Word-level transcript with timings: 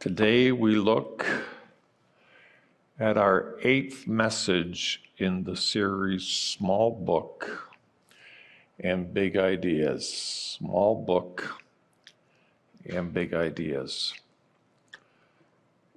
Today 0.00 0.52
we 0.52 0.76
look 0.76 1.26
at 3.00 3.16
our 3.16 3.56
eighth 3.64 4.06
message 4.06 5.02
in 5.16 5.42
the 5.42 5.56
series 5.56 6.22
Small 6.24 6.92
Book 6.92 7.74
and 8.78 9.12
Big 9.12 9.36
Ideas. 9.36 10.08
Small 10.08 11.04
Book 11.04 11.60
and 12.88 13.12
Big 13.12 13.34
Ideas. 13.34 14.14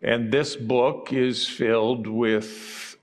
And 0.02 0.32
this 0.32 0.56
book 0.56 1.14
is 1.14 1.48
filled 1.48 2.08
with 2.08 2.98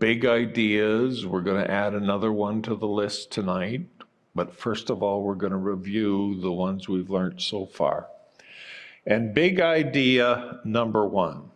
big 0.00 0.26
ideas. 0.26 1.24
We're 1.24 1.40
going 1.40 1.64
to 1.64 1.70
add 1.70 1.94
another 1.94 2.32
one 2.32 2.62
to 2.62 2.74
the 2.74 2.88
list 2.88 3.30
tonight. 3.30 3.86
But 4.34 4.52
first 4.52 4.90
of 4.90 5.04
all, 5.04 5.22
we're 5.22 5.36
going 5.36 5.52
to 5.52 5.56
review 5.56 6.40
the 6.40 6.50
ones 6.50 6.88
we've 6.88 7.10
learned 7.10 7.40
so 7.40 7.64
far. 7.64 8.08
And 9.06 9.32
big 9.32 9.60
idea 9.60 10.58
number 10.64 11.06
one. 11.06 11.50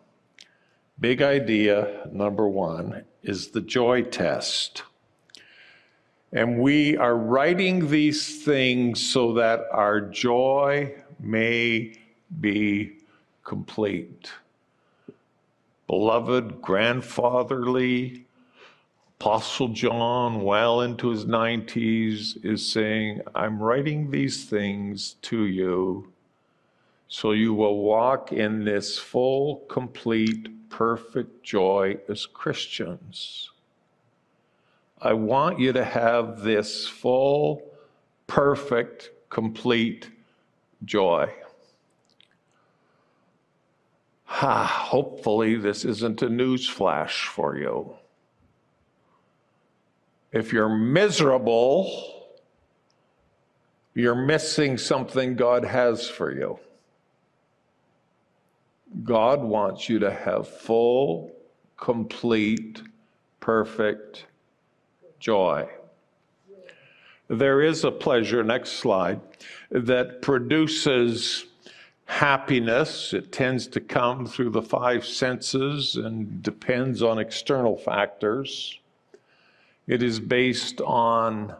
Big 1.01 1.21
idea 1.21 2.09
number 2.13 2.49
one 2.49 3.05
is 3.23 3.49
the 3.49 3.61
joy 3.61 4.03
test. 4.03 4.85
And 6.33 6.61
we 6.61 6.97
are 6.97 7.17
writing 7.17 7.91
these 7.91 8.45
things 8.45 9.05
so 9.05 9.33
that 9.35 9.63
our 9.73 10.01
joy 10.01 10.95
may 11.19 11.95
be 12.41 12.99
complete. 13.43 14.31
Beloved, 15.89 16.63
grandfatherly, 16.63 18.27
Apostle 19.19 19.69
John, 19.69 20.43
well 20.43 20.83
into 20.83 21.09
his 21.09 21.25
90s, 21.25 22.45
is 22.45 22.71
saying, 22.71 23.23
I'm 23.35 23.61
writing 23.61 24.13
these 24.13 24.45
things 24.45 25.17
to 25.23 25.47
you 25.47 26.13
so 27.11 27.33
you 27.33 27.53
will 27.53 27.79
walk 27.79 28.33
in 28.33 28.65
this 28.65 28.97
full, 28.97 29.57
complete, 29.69 30.71
perfect 30.71 31.43
joy 31.43 31.99
as 32.09 32.25
Christians. 32.25 33.51
I 35.03 35.15
want 35.15 35.59
you 35.59 35.73
to 35.73 35.85
have 35.85 36.43
this 36.43 36.87
full, 36.87 37.69
perfect, 38.29 39.11
complete 39.29 40.09
joy. 40.85 41.35
Ha, 44.27 44.65
hopefully, 44.65 45.57
this 45.57 45.85
isn't 45.85 46.23
a 46.23 46.29
news 46.29 46.69
flash 46.69 47.27
for 47.27 47.59
you. 47.59 47.97
If 50.31 50.53
you're 50.53 50.69
miserable, 50.69 52.29
you're 53.95 54.15
missing 54.15 54.79
something 54.79 55.35
God 55.35 55.65
has 55.65 56.09
for 56.09 56.33
you. 56.33 56.61
God 59.05 59.43
wants 59.43 59.89
you 59.89 59.99
to 60.01 60.11
have 60.11 60.49
full, 60.49 61.33
complete, 61.77 62.83
perfect 63.39 64.27
joy. 65.19 65.69
There 67.29 67.63
is 67.63 67.85
a 67.85 67.93
pleasure, 67.93 68.43
next 68.43 68.73
slide, 68.73 69.21
that 69.71 70.21
produces 70.21 71.47
happiness. 72.07 73.13
It 73.13 73.31
tends 73.31 73.69
to 73.69 73.81
come 73.81 74.27
through 74.27 74.51
the 74.51 74.63
five 74.63 75.07
senses 75.07 75.95
and 75.95 76.43
depends 76.43 77.03
on 77.03 77.21
external 77.21 77.77
factors. 77.77 78.81
It 79.87 80.03
is 80.03 80.19
based 80.19 80.81
on 80.81 81.55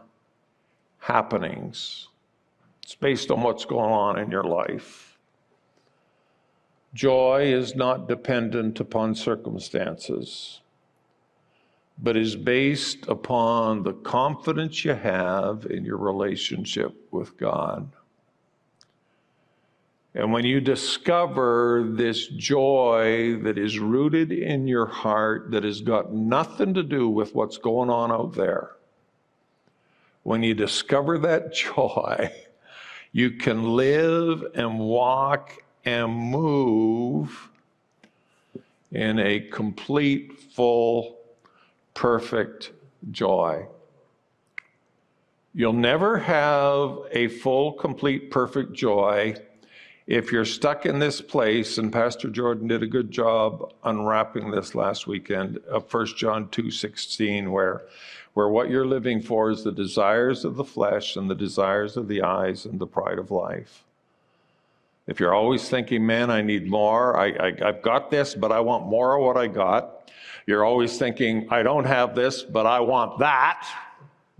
happenings, 0.99 2.09
it's 2.83 2.95
based 2.95 3.31
on 3.31 3.41
what's 3.41 3.65
going 3.65 3.91
on 3.91 4.19
in 4.19 4.29
your 4.29 4.43
life. 4.43 5.10
Joy 6.93 7.53
is 7.53 7.75
not 7.75 8.09
dependent 8.09 8.79
upon 8.79 9.15
circumstances, 9.15 10.59
but 11.97 12.17
is 12.17 12.35
based 12.35 13.07
upon 13.07 13.83
the 13.83 13.93
confidence 13.93 14.83
you 14.83 14.93
have 14.93 15.65
in 15.69 15.85
your 15.85 15.97
relationship 15.97 16.93
with 17.11 17.37
God. 17.37 17.89
And 20.13 20.33
when 20.33 20.43
you 20.43 20.59
discover 20.59 21.87
this 21.89 22.27
joy 22.27 23.37
that 23.43 23.57
is 23.57 23.79
rooted 23.79 24.33
in 24.33 24.67
your 24.67 24.85
heart, 24.85 25.51
that 25.51 25.63
has 25.63 25.79
got 25.79 26.11
nothing 26.11 26.73
to 26.73 26.83
do 26.83 27.07
with 27.07 27.33
what's 27.33 27.57
going 27.57 27.89
on 27.89 28.11
out 28.11 28.33
there, 28.33 28.71
when 30.23 30.43
you 30.43 30.53
discover 30.53 31.17
that 31.19 31.53
joy, 31.75 32.29
you 33.13 33.31
can 33.31 33.75
live 33.75 34.43
and 34.53 34.77
walk 34.77 35.63
and 35.85 36.11
move 36.13 37.49
in 38.91 39.19
a 39.19 39.39
complete, 39.39 40.39
full, 40.53 41.17
perfect 41.93 42.71
joy. 43.11 43.65
You'll 45.53 45.73
never 45.73 46.17
have 46.17 46.99
a 47.11 47.27
full, 47.27 47.73
complete, 47.73 48.31
perfect 48.31 48.73
joy 48.73 49.35
if 50.07 50.31
you're 50.31 50.45
stuck 50.45 50.85
in 50.85 50.99
this 50.99 51.21
place, 51.21 51.77
and 51.77 51.93
Pastor 51.93 52.29
Jordan 52.29 52.67
did 52.67 52.83
a 52.83 52.87
good 52.87 53.11
job 53.11 53.73
unwrapping 53.83 54.51
this 54.51 54.75
last 54.75 55.07
weekend 55.07 55.59
of 55.69 55.89
1 55.89 56.17
John 56.17 56.47
2:16, 56.49 57.49
where, 57.51 57.83
where 58.33 58.49
what 58.49 58.69
you're 58.69 58.85
living 58.85 59.21
for 59.21 59.51
is 59.51 59.63
the 59.63 59.71
desires 59.71 60.43
of 60.43 60.55
the 60.55 60.65
flesh 60.65 61.15
and 61.15 61.29
the 61.29 61.35
desires 61.35 61.95
of 61.95 62.07
the 62.07 62.23
eyes 62.23 62.65
and 62.65 62.79
the 62.79 62.87
pride 62.87 63.19
of 63.19 63.31
life. 63.31 63.85
If 65.07 65.19
you're 65.19 65.33
always 65.33 65.67
thinking, 65.67 66.05
man, 66.05 66.29
I 66.29 66.41
need 66.41 66.69
more, 66.69 67.19
I, 67.19 67.53
I've 67.63 67.81
got 67.81 68.11
this, 68.11 68.35
but 68.35 68.51
I 68.51 68.59
want 68.59 68.85
more 68.85 69.17
of 69.17 69.25
what 69.25 69.37
I 69.37 69.47
got. 69.47 70.11
You're 70.45 70.63
always 70.63 70.97
thinking, 70.97 71.47
I 71.49 71.63
don't 71.63 71.85
have 71.85 72.15
this, 72.15 72.43
but 72.43 72.65
I 72.65 72.79
want 72.79 73.19
that. 73.19 73.67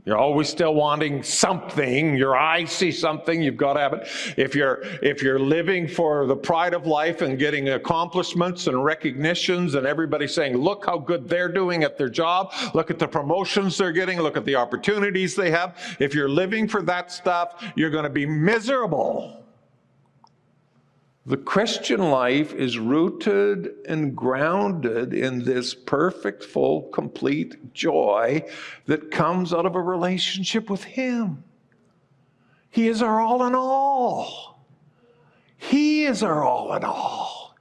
You're 0.03 0.17
always 0.17 0.50
still 0.50 0.73
wanting 0.73 1.21
something. 1.21 2.16
Your 2.17 2.35
eyes 2.35 2.71
see 2.71 2.91
something, 2.91 3.39
you've 3.39 3.57
got 3.57 3.73
to 3.73 3.79
have 3.81 3.94
it. 3.94 4.07
If 4.35 4.55
you're 4.55 4.81
if 5.03 5.21
you're 5.21 5.39
living 5.39 5.88
for 5.88 6.25
the 6.25 6.35
pride 6.35 6.73
of 6.73 6.88
life 6.88 7.21
and 7.21 7.38
getting 7.38 7.69
accomplishments 7.69 8.66
and 8.66 8.83
recognitions 8.83 9.75
and 9.75 9.85
everybody 9.85 10.27
saying, 10.27 10.57
look 10.57 10.88
how 10.88 10.97
good 10.97 11.29
they're 11.29 11.51
doing 11.51 11.83
at 11.83 12.00
their 12.00 12.09
job, 12.09 12.51
look 12.73 12.89
at 12.89 12.97
the 12.97 13.07
promotions 13.07 13.77
they're 13.77 13.91
getting, 13.91 14.19
look 14.19 14.38
at 14.38 14.45
the 14.45 14.55
opportunities 14.55 15.35
they 15.35 15.51
have. 15.51 15.77
If 16.00 16.16
you're 16.16 16.29
living 16.29 16.67
for 16.67 16.81
that 16.83 17.11
stuff, 17.11 17.63
you're 17.75 17.91
going 17.91 18.05
to 18.05 18.09
be 18.09 18.25
miserable. 18.25 19.41
The 21.27 21.37
Christian 21.37 22.09
life 22.09 22.51
is 22.55 22.79
rooted 22.79 23.75
and 23.87 24.15
grounded 24.15 25.13
in 25.13 25.43
this 25.43 25.75
perfect, 25.75 26.43
full, 26.43 26.83
complete 26.89 27.73
joy 27.75 28.43
that 28.87 29.11
comes 29.11 29.53
out 29.53 29.67
of 29.67 29.75
a 29.75 29.81
relationship 29.81 30.67
with 30.67 30.83
Him. 30.83 31.43
He 32.71 32.87
is 32.87 33.03
our 33.03 33.21
all 33.21 33.45
in 33.45 33.53
all. 33.53 34.65
He 35.57 36.05
is 36.05 36.23
our 36.23 36.43
all 36.43 36.73
in 36.73 36.83
all. 36.83 37.55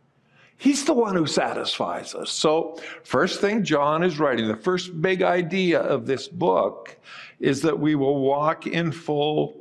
He's 0.57 0.87
the 0.87 0.95
one 0.95 1.15
who 1.15 1.27
satisfies 1.27 2.15
us. 2.15 2.31
So, 2.31 2.79
first 3.03 3.41
thing 3.41 3.63
John 3.63 4.03
is 4.03 4.19
writing, 4.19 4.49
the 4.49 4.57
first 4.57 5.03
big 5.03 5.23
idea 5.23 5.81
of 5.81 6.07
this 6.07 6.29
book 6.29 6.97
is 7.41 7.61
that 7.63 7.79
we 7.79 7.95
will 7.95 8.21
walk 8.21 8.67
in 8.67 8.93
full, 8.93 9.57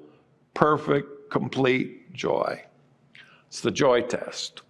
perfect, 0.54 1.30
complete 1.30 2.14
joy. 2.14 2.64
It's 3.50 3.62
the 3.62 3.72
joy 3.72 4.04
test. 4.04 4.62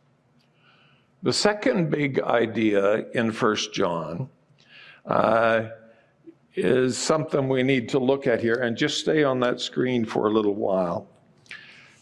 The 1.22 1.34
second 1.34 1.90
big 1.90 2.22
idea 2.22 3.10
in 3.10 3.34
First 3.34 3.74
John 3.74 4.30
uh, 5.06 5.66
is 6.56 6.98
something 6.98 7.50
we 7.50 7.62
need 7.62 7.90
to 7.90 8.00
look 8.00 8.26
at 8.26 8.40
here, 8.40 8.56
and 8.56 8.78
just 8.78 9.00
stay 9.02 9.26
on 9.26 9.42
that 9.42 9.60
screen 9.60 10.06
for 10.06 10.28
a 10.28 10.30
little 10.32 10.56
while. 10.56 11.10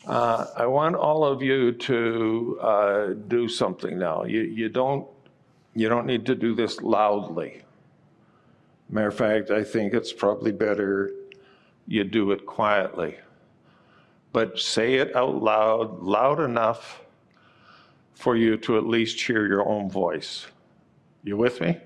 Uh, 0.06 0.46
I 0.56 0.68
want 0.68 0.96
all 0.96 1.26
of 1.26 1.42
you 1.42 1.72
to 1.72 2.60
uh, 2.62 3.08
do 3.28 3.50
something 3.50 3.98
now. 3.98 4.24
You, 4.26 4.42
you, 4.42 4.70
don't, 4.70 5.08
you 5.74 5.90
don't 5.90 6.06
need 6.06 6.28
to 6.28 6.36
do 6.36 6.54
this 6.54 6.80
loudly. 6.82 7.64
Matter 8.92 9.08
of 9.08 9.16
fact, 9.16 9.50
I 9.50 9.64
think 9.64 9.96
it's 9.96 10.14
probably 10.14 10.52
better 10.52 11.10
you 11.88 12.04
do 12.04 12.32
it 12.32 12.46
quietly 12.46 13.18
but 14.38 14.60
say 14.60 14.94
it 14.94 15.16
out 15.16 15.42
loud, 15.42 16.04
loud 16.04 16.40
enough 16.40 17.02
for 18.14 18.36
you 18.36 18.56
to 18.56 18.78
at 18.78 18.86
least 18.86 19.20
hear 19.20 19.48
your 19.48 19.68
own 19.68 19.90
voice. 19.90 20.46
You 21.24 21.38
with 21.38 21.60
me? 21.60 21.80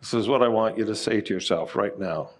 This 0.00 0.14
is 0.14 0.26
what 0.26 0.42
I 0.42 0.48
want 0.48 0.76
you 0.76 0.84
to 0.86 0.96
say 0.96 1.20
to 1.20 1.32
yourself 1.32 1.76
right 1.76 1.96
now. 1.96 2.30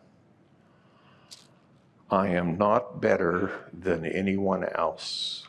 I 2.11 2.31
am 2.31 2.59
not 2.59 3.01
better 3.01 3.53
than 3.73 4.05
anyone 4.05 4.65
else. 4.75 5.47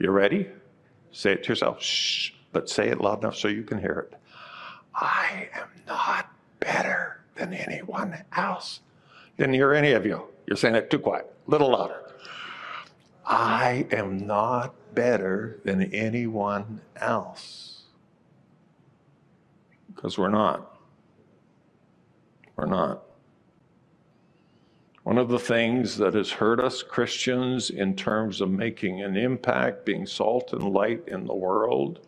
You 0.00 0.10
ready? 0.10 0.48
Say 1.12 1.34
it 1.34 1.44
to 1.44 1.50
yourself. 1.50 1.80
Shh, 1.80 2.32
but 2.50 2.68
say 2.68 2.88
it 2.88 3.00
loud 3.00 3.20
enough 3.20 3.36
so 3.36 3.46
you 3.46 3.62
can 3.62 3.78
hear 3.78 4.08
it. 4.10 4.18
I 4.92 5.50
am 5.54 5.68
not 5.86 6.32
better 6.58 7.20
than 7.36 7.54
anyone 7.54 8.24
else. 8.36 8.80
Didn't 9.38 9.54
hear 9.54 9.72
any 9.72 9.92
of 9.92 10.04
you. 10.04 10.26
You're 10.46 10.56
saying 10.56 10.76
it 10.76 10.90
too 10.90 10.98
quiet, 10.98 11.32
a 11.46 11.50
little 11.50 11.70
louder. 11.70 12.02
I 13.24 13.86
am 13.90 14.26
not 14.26 14.74
better 14.94 15.60
than 15.64 15.92
anyone 15.92 16.80
else. 16.96 17.82
Because 19.94 20.16
we're 20.16 20.30
not. 20.30 20.76
We're 22.54 22.66
not. 22.66 23.02
One 25.02 25.18
of 25.18 25.28
the 25.28 25.38
things 25.38 25.96
that 25.98 26.14
has 26.14 26.30
hurt 26.30 26.60
us 26.60 26.82
Christians 26.82 27.70
in 27.70 27.94
terms 27.94 28.40
of 28.40 28.50
making 28.50 29.02
an 29.02 29.16
impact, 29.16 29.84
being 29.84 30.06
salt 30.06 30.52
and 30.52 30.72
light 30.72 31.04
in 31.06 31.26
the 31.26 31.34
world, 31.34 32.00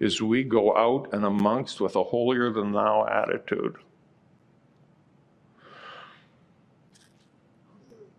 is 0.00 0.20
we 0.20 0.42
go 0.42 0.76
out 0.76 1.08
and 1.12 1.24
amongst 1.24 1.80
with 1.80 1.96
a 1.96 2.02
holier 2.02 2.50
than 2.50 2.72
thou 2.72 3.06
attitude. 3.06 3.76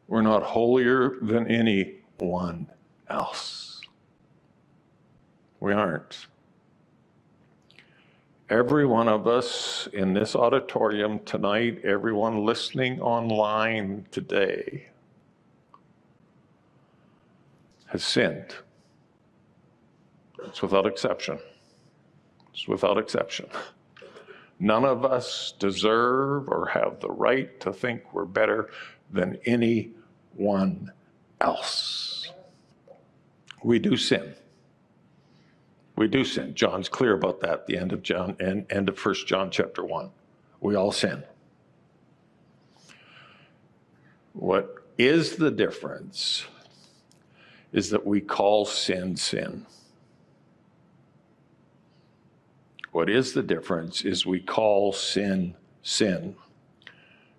We're 0.07 0.21
not 0.21 0.43
holier 0.43 1.17
than 1.21 1.47
anyone 1.47 2.67
else. 3.09 3.81
We 5.59 5.73
aren't. 5.73 6.27
Every 8.49 8.85
one 8.85 9.07
of 9.07 9.25
us 9.25 9.87
in 9.91 10.13
this 10.13 10.35
auditorium 10.35 11.19
tonight, 11.25 11.81
everyone 11.83 12.45
listening 12.45 13.01
online 13.01 14.05
today, 14.11 14.89
has 17.87 18.03
sinned. 18.03 18.53
It's 20.43 20.61
without 20.61 20.85
exception. 20.85 21.39
It's 22.53 22.67
without 22.67 22.99
exception. 22.99 23.47
None 24.59 24.85
of 24.85 25.03
us 25.03 25.53
deserve 25.57 26.47
or 26.47 26.67
have 26.67 26.99
the 26.99 27.09
right 27.09 27.59
to 27.61 27.73
think 27.73 28.13
we're 28.13 28.25
better 28.25 28.69
than 29.11 29.37
anyone 29.45 30.91
else. 31.41 32.31
We 33.63 33.79
do 33.79 33.97
sin. 33.97 34.35
We 35.95 36.07
do 36.07 36.25
sin. 36.25 36.53
John's 36.53 36.89
clear 36.89 37.13
about 37.13 37.39
that 37.41 37.51
at 37.51 37.67
the 37.67 37.77
end 37.77 37.93
of 37.93 38.03
John 38.03 38.35
and 38.39 38.65
end 38.69 38.89
of 38.89 38.99
First 38.99 39.27
John 39.27 39.49
chapter 39.49 39.83
1. 39.83 40.09
We 40.59 40.75
all 40.75 40.91
sin. 40.91 41.23
What 44.33 44.75
is 44.97 45.37
the 45.37 45.51
difference 45.51 46.45
is 47.71 47.89
that 47.89 48.05
we 48.05 48.21
call 48.21 48.65
sin 48.65 49.15
sin. 49.15 49.65
What 52.91 53.09
is 53.09 53.33
the 53.33 53.43
difference 53.43 54.03
is 54.05 54.25
we 54.25 54.39
call 54.39 54.93
sin 54.93 55.55
sin. 55.83 56.35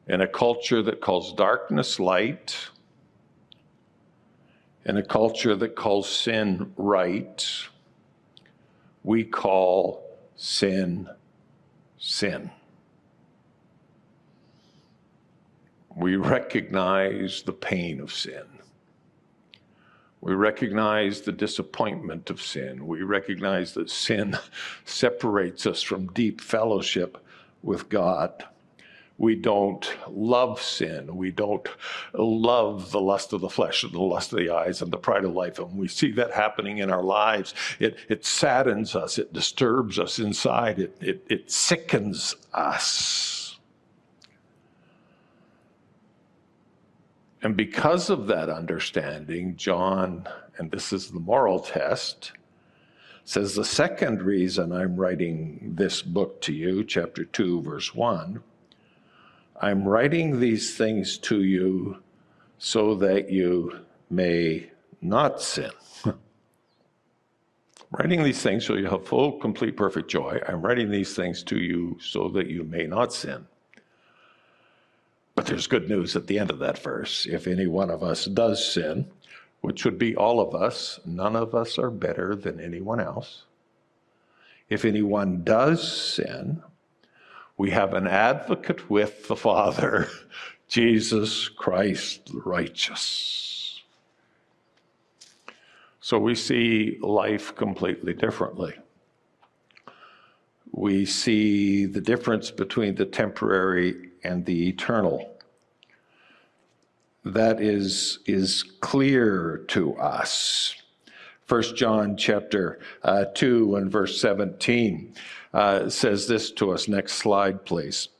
In 0.08 0.20
a 0.20 0.29
culture 0.29 0.82
that 0.82 1.00
calls 1.00 1.32
darkness 1.32 1.99
light, 1.99 2.56
in 4.85 4.97
a 4.97 5.03
culture 5.03 5.56
that 5.56 5.75
calls 5.75 6.08
sin 6.08 6.73
right, 6.76 7.44
we 9.03 9.25
call 9.25 10.05
sin 10.37 11.08
sin. 11.99 12.50
We 15.97 16.17
recognize 16.17 17.43
the 17.43 17.52
pain 17.52 18.00
of 18.00 18.12
sin. 18.12 18.44
We 20.20 20.35
recognize 20.35 21.23
the 21.23 21.32
disappointment 21.32 22.31
of 22.31 22.41
sin. 22.41 22.87
We 22.87 23.02
recognize 23.02 23.75
that 23.75 23.91
sin 23.91 24.37
separates 24.85 25.67
us 25.67 25.82
from 25.82 26.12
deep 26.12 26.41
fellowship 26.41 27.19
with 27.62 27.88
God 27.88 28.44
we 29.18 29.34
don't 29.34 29.90
love 30.08 30.60
sin. 30.60 31.16
We 31.16 31.30
don't 31.30 31.66
love 32.12 32.90
the 32.90 33.00
lust 33.00 33.32
of 33.32 33.40
the 33.40 33.48
flesh 33.48 33.82
and 33.82 33.92
the 33.92 34.00
lust 34.00 34.32
of 34.32 34.38
the 34.38 34.50
eyes 34.50 34.82
and 34.82 34.92
the 34.92 34.98
pride 34.98 35.24
of 35.24 35.32
life. 35.32 35.58
And 35.58 35.76
we 35.76 35.88
see 35.88 36.12
that 36.12 36.32
happening 36.32 36.78
in 36.78 36.90
our 36.90 37.02
lives. 37.02 37.54
It, 37.78 37.96
it 38.08 38.26
saddens 38.26 38.94
us. 38.94 39.18
It 39.18 39.32
disturbs 39.32 39.98
us 39.98 40.18
inside. 40.18 40.78
It, 40.78 40.96
it, 41.00 41.26
it 41.30 41.50
sickens 41.50 42.36
us. 42.52 43.58
And 47.42 47.56
because 47.56 48.10
of 48.10 48.26
that 48.26 48.50
understanding, 48.50 49.56
John, 49.56 50.28
and 50.58 50.70
this 50.70 50.92
is 50.92 51.10
the 51.10 51.20
moral 51.20 51.60
test, 51.60 52.32
says 53.24 53.54
the 53.54 53.64
second 53.64 54.20
reason 54.20 54.72
I'm 54.72 54.96
writing 54.96 55.72
this 55.74 56.02
book 56.02 56.42
to 56.42 56.52
you, 56.52 56.84
chapter 56.84 57.24
2, 57.24 57.62
verse 57.62 57.94
1 57.94 58.42
I'm 59.61 59.87
writing 59.87 60.41
these 60.41 60.76
things 60.76 61.19
to 61.19 61.43
you 61.43 61.99
so 62.58 62.94
that 62.97 63.31
you 63.31 63.81
may 64.11 64.70
not 65.00 65.41
sin. 65.41 65.70
writing 67.91 68.23
these 68.23 68.43
things 68.43 68.67
so 68.67 68.75
you 68.75 68.87
have 68.87 69.06
full, 69.06 69.32
complete, 69.38 69.76
perfect 69.76 70.11
joy. 70.11 70.41
I'm 70.47 70.62
writing 70.62 70.91
these 70.91 71.14
things 71.14 71.43
to 71.44 71.58
you 71.58 71.97
so 72.00 72.29
that 72.29 72.49
you 72.49 72.64
may 72.64 72.87
not 72.87 73.12
sin. 73.12 73.47
But 75.35 75.47
there's 75.47 75.67
good 75.67 75.88
news 75.88 76.17
at 76.17 76.26
the 76.26 76.38
end 76.38 76.50
of 76.50 76.59
that 76.61 76.79
verse. 76.79 77.26
If 77.26 77.47
any 77.47 77.67
one 77.67 77.91
of 77.91 78.02
us 78.02 78.25
does 78.25 78.64
sin, 78.73 79.11
which 79.61 79.85
would 79.85 79.99
be 79.99 80.17
all 80.17 80.41
of 80.41 80.55
us, 80.55 81.00
none 81.05 81.37
of 81.37 81.55
us 81.55 81.79
are 81.79 81.91
better 81.91 82.35
than 82.35 82.61
anyone 82.61 83.00
else. 83.00 83.44
If 84.69 84.85
anyone 84.85 85.44
does 85.44 86.14
sin, 86.14 86.62
we 87.56 87.70
have 87.70 87.94
an 87.94 88.06
advocate 88.06 88.91
with 88.91 89.29
the 89.29 89.37
Father, 89.37 90.08
Jesus 90.69 91.49
Christ 91.49 92.32
the 92.32 92.41
righteous. 92.44 93.82
So 96.00 96.19
we 96.19 96.35
see 96.35 96.99
life 97.00 97.55
completely 97.56 98.14
differently. 98.14 98.75
We 100.70 101.06
see 101.06 101.87
the 101.87 102.00
difference 102.00 102.50
between 102.50 102.94
the 102.97 103.06
temporary 103.06 104.11
and 104.23 104.44
the 104.44 104.69
eternal. 104.69 105.37
That 107.25 107.61
is, 107.61 108.19
is 108.26 108.62
clear 108.62 109.64
to 109.69 109.97
us. 109.97 110.75
1 111.49 111.62
John 111.76 112.17
chapter 112.17 112.81
uh, 113.02 113.25
2 113.35 113.76
and 113.76 113.91
verse 113.91 114.20
17 114.20 115.14
uh, 115.56 115.88
says 115.88 116.26
this 116.29 116.50
to 116.50 116.70
us. 116.70 116.87
Next 116.87 117.14
slide, 117.14 117.64
please. 117.64 118.11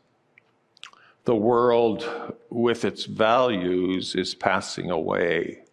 The 1.25 1.37
world 1.37 2.09
with 2.49 2.87
its 2.87 3.05
values 3.05 4.15
is 4.15 4.35
passing 4.35 4.91
away. 4.91 5.65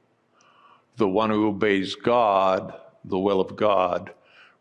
The 0.98 1.08
one 1.08 1.30
who 1.30 1.48
obeys 1.48 1.96
God, 1.96 2.74
the 3.06 3.18
will 3.18 3.40
of 3.40 3.56
God, 3.56 4.12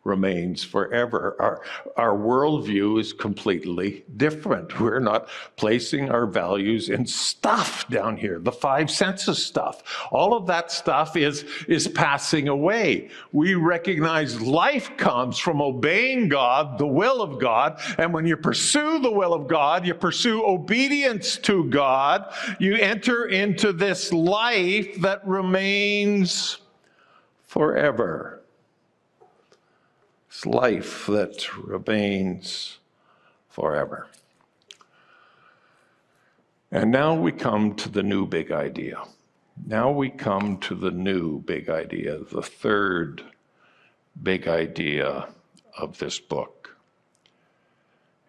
remains 0.05 0.65
forever. 0.65 1.37
Our, 1.39 1.63
our 1.97 2.17
worldview 2.17 3.01
is 3.01 3.13
completely 3.13 4.05
different. 4.17 4.81
We're 4.81 4.99
not 4.99 5.29
placing 5.57 6.11
our 6.11 6.27
values 6.27 6.89
in 6.89 7.07
stuff 7.07 7.89
down 7.89 8.17
here, 8.17 8.41
the 8.41 8.51
five 8.51 8.91
senses 8.91 9.45
stuff. 9.45 9.83
All 10.11 10.35
of 10.35 10.47
that 10.49 10.73
stuff 10.73 11.17
is, 11.17 11.45
is 11.69 11.87
passing 11.87 12.49
away. 12.49 13.11
We 13.31 13.55
recognize 13.55 14.41
life 14.41 14.97
comes 14.97 15.39
from 15.39 15.63
obeying 15.63 16.29
God, 16.29 16.79
the 16.79 16.87
will 16.87 17.23
of 17.23 17.39
God. 17.41 17.81
And 17.99 18.13
when 18.13 18.27
you 18.27 18.37
pursue 18.37 18.99
the 18.99 19.11
will 19.11 19.33
of 19.33 19.47
God, 19.47 19.87
you 19.87 19.95
pursue 19.95 20.45
obedience 20.45 21.37
to 21.39 21.65
God, 21.71 22.33
you 22.59 22.75
enter 22.75 23.27
into 23.27 23.73
this 23.73 24.13
life 24.13 25.01
that 25.01 25.27
remains 25.27 26.59
forever. 27.47 28.43
Life 30.45 31.07
that 31.07 31.57
remains 31.57 32.79
forever. 33.49 34.09
And 36.71 36.91
now 36.91 37.15
we 37.15 37.33
come 37.33 37.75
to 37.77 37.89
the 37.89 38.03
new 38.03 38.27
big 38.27 38.51
idea. 38.51 39.03
Now 39.67 39.91
we 39.91 40.09
come 40.09 40.59
to 40.61 40.75
the 40.75 40.91
new 40.91 41.41
big 41.41 41.69
idea, 41.69 42.19
the 42.19 42.43
third 42.43 43.23
big 44.21 44.49
idea 44.49 45.29
of 45.77 45.99
this 45.99 46.19
book. 46.19 46.77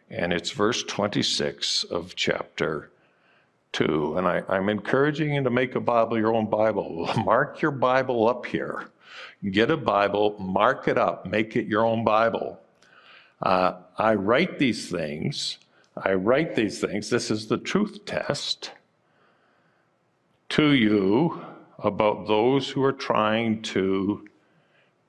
And 0.10 0.32
it's 0.32 0.52
verse 0.52 0.84
26 0.84 1.86
of 1.86 2.16
chapter 2.16 2.92
2. 3.72 4.18
And 4.18 4.28
I, 4.28 4.44
am 4.50 4.70
encouraging 4.70 5.34
you 5.34 5.44
to 5.44 5.50
make 5.50 5.76
a 5.76 5.80
Bible 5.80 6.18
your 6.18 6.34
own 6.34 6.48
Bible. 6.48 7.10
Mark 7.26 7.62
your 7.62 7.72
Bible 7.72 8.28
up 8.28 8.46
here. 8.46 8.90
Get 9.50 9.72
a 9.72 9.78
Bible, 9.78 10.36
mark 10.40 10.88
it 10.88 10.98
up, 10.98 11.26
make 11.26 11.56
it 11.56 11.68
your 11.68 11.86
own 11.86 12.04
Bible. 12.04 12.60
Uh, 13.42 13.74
I 13.98 14.16
write 14.16 14.60
these 14.60 14.90
things. 14.90 15.58
I 15.98 16.14
write 16.14 16.56
these 16.56 16.80
things. 16.80 17.10
This 17.10 17.30
is 17.30 17.48
the 17.48 17.58
truth 17.58 18.06
test 18.06 18.72
to 20.50 20.72
you 20.72 21.44
about 21.80 22.28
those 22.28 22.70
who 22.70 22.84
are 22.84 22.94
trying 22.94 23.62
to 23.64 24.28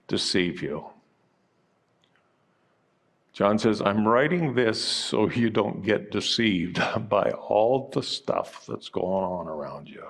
deceive 0.09 0.63
you. 0.63 0.87
John 3.33 3.59
says, 3.59 3.83
I'm 3.83 4.07
writing 4.07 4.55
this 4.55 4.81
so 4.81 5.29
you 5.29 5.51
don't 5.51 5.83
get 5.83 6.11
deceived 6.13 6.81
by 7.09 7.31
all 7.33 7.91
the 7.93 8.03
stuff 8.03 8.65
that's 8.67 8.89
going 8.89 9.25
on 9.25 9.49
around 9.49 9.89
you. 9.89 10.05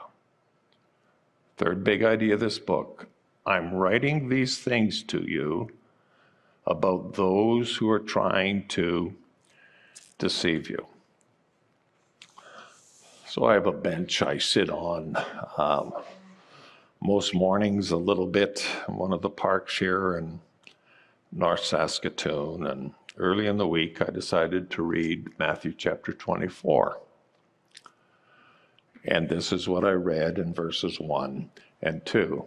Third 1.56 1.84
big 1.84 2.02
idea 2.02 2.34
of 2.34 2.40
this 2.40 2.58
book 2.58 3.06
I'm 3.46 3.74
writing 3.74 4.28
these 4.28 4.58
things 4.58 5.02
to 5.04 5.22
you 5.22 5.70
about 6.66 7.14
those 7.14 7.76
who 7.76 7.90
are 7.90 8.00
trying 8.00 8.66
to 8.68 9.14
deceive 10.18 10.70
you. 10.70 10.86
So 13.26 13.44
I 13.44 13.54
have 13.54 13.66
a 13.66 13.72
bench 13.72 14.22
I 14.22 14.38
sit 14.38 14.70
on 14.70 15.16
um, 15.58 15.92
most 17.02 17.34
mornings 17.34 17.90
a 17.90 17.96
little 17.98 18.26
bit 18.26 18.64
in 18.88 18.96
one 18.96 19.12
of 19.12 19.20
the 19.20 19.28
parks 19.28 19.78
here 19.78 20.16
in 20.16 20.40
North 21.30 21.64
Saskatoon. 21.64 22.66
And 22.66 22.94
early 23.18 23.46
in 23.46 23.58
the 23.58 23.68
week, 23.68 24.00
I 24.00 24.10
decided 24.10 24.70
to 24.70 24.82
read 24.82 25.38
Matthew 25.38 25.74
chapter 25.76 26.12
24. 26.12 26.98
And 29.04 29.28
this 29.28 29.52
is 29.52 29.68
what 29.68 29.84
I 29.84 29.90
read 29.90 30.38
in 30.38 30.54
verses 30.54 30.98
1 30.98 31.50
and 31.82 32.06
2. 32.06 32.46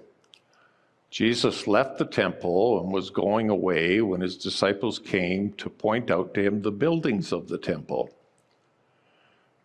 Jesus 1.10 1.68
left 1.68 1.98
the 1.98 2.06
temple 2.06 2.82
and 2.82 2.92
was 2.92 3.10
going 3.10 3.50
away 3.50 4.02
when 4.02 4.22
his 4.22 4.38
disciples 4.38 5.00
came 5.00 5.54
to 5.54 5.70
point 5.70 6.12
out 6.12 6.34
to 6.34 6.44
him 6.44 6.62
the 6.62 6.72
buildings 6.72 7.32
of 7.32 7.48
the 7.48 7.58
temple. 7.58 8.10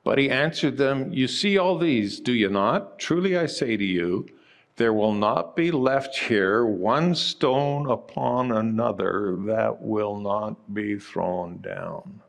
But 0.04 0.18
he 0.18 0.30
answered 0.30 0.76
them, 0.76 1.12
You 1.12 1.28
see 1.28 1.58
all 1.58 1.78
these, 1.78 2.20
do 2.20 2.32
you 2.32 2.48
not? 2.48 2.98
Truly 2.98 3.36
I 3.36 3.46
say 3.46 3.76
to 3.76 3.84
you, 3.84 4.28
there 4.76 4.92
will 4.92 5.12
not 5.12 5.54
be 5.54 5.70
left 5.70 6.16
here 6.16 6.64
one 6.64 7.14
stone 7.14 7.90
upon 7.90 8.52
another 8.52 9.36
that 9.46 9.82
will 9.82 10.18
not 10.18 10.74
be 10.74 10.98
thrown 10.98 11.58
down. 11.58 12.20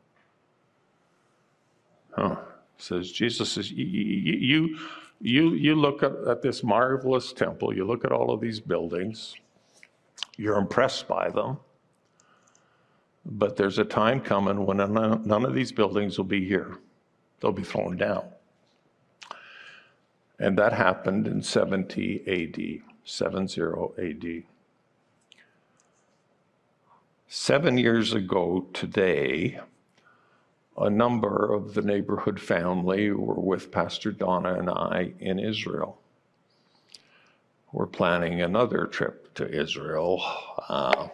Huh. 2.11 2.35
Says 2.77 3.11
Jesus 3.11 3.53
says, 3.53 3.71
you, 3.71 4.77
you, 5.23 5.53
you 5.53 5.73
look 5.73 6.03
at, 6.03 6.13
at 6.27 6.41
this 6.41 6.63
marvelous 6.63 7.33
temple, 7.33 7.75
you 7.75 7.85
look 7.85 8.05
at 8.05 8.11
all 8.11 8.31
of 8.31 8.41
these 8.41 8.59
buildings, 8.59 9.35
you're 10.37 10.57
impressed 10.57 11.07
by 11.07 11.29
them. 11.29 11.57
But 13.25 13.55
there's 13.55 13.79
a 13.79 13.85
time 13.85 14.19
coming 14.19 14.65
when 14.65 14.77
none 14.77 15.45
of 15.45 15.53
these 15.55 15.71
buildings 15.71 16.17
will 16.17 16.25
be 16.25 16.45
here 16.45 16.77
they'll 17.43 17.51
be 17.51 17.61
thrown 17.61 17.97
down. 17.97 18.23
And 20.39 20.57
that 20.57 20.71
happened 20.71 21.27
in 21.27 21.41
70 21.41 22.23
AD, 22.25 22.81
70 23.03 23.61
AD. 23.99 24.43
Seven 27.27 27.77
years 27.77 28.13
ago 28.13 28.67
today, 28.71 29.59
a 30.77 30.89
number 30.89 31.53
of 31.53 31.73
the 31.73 31.81
neighborhood 31.81 32.39
family 32.39 33.11
were 33.11 33.35
with 33.35 33.71
Pastor 33.71 34.11
Donna 34.11 34.55
and 34.55 34.69
I 34.69 35.13
in 35.19 35.39
Israel. 35.39 35.99
We're 37.71 37.87
planning 37.87 38.41
another 38.41 38.87
trip 38.87 39.33
to 39.35 39.49
Israel. 39.49 40.23
Uh, 40.69 41.07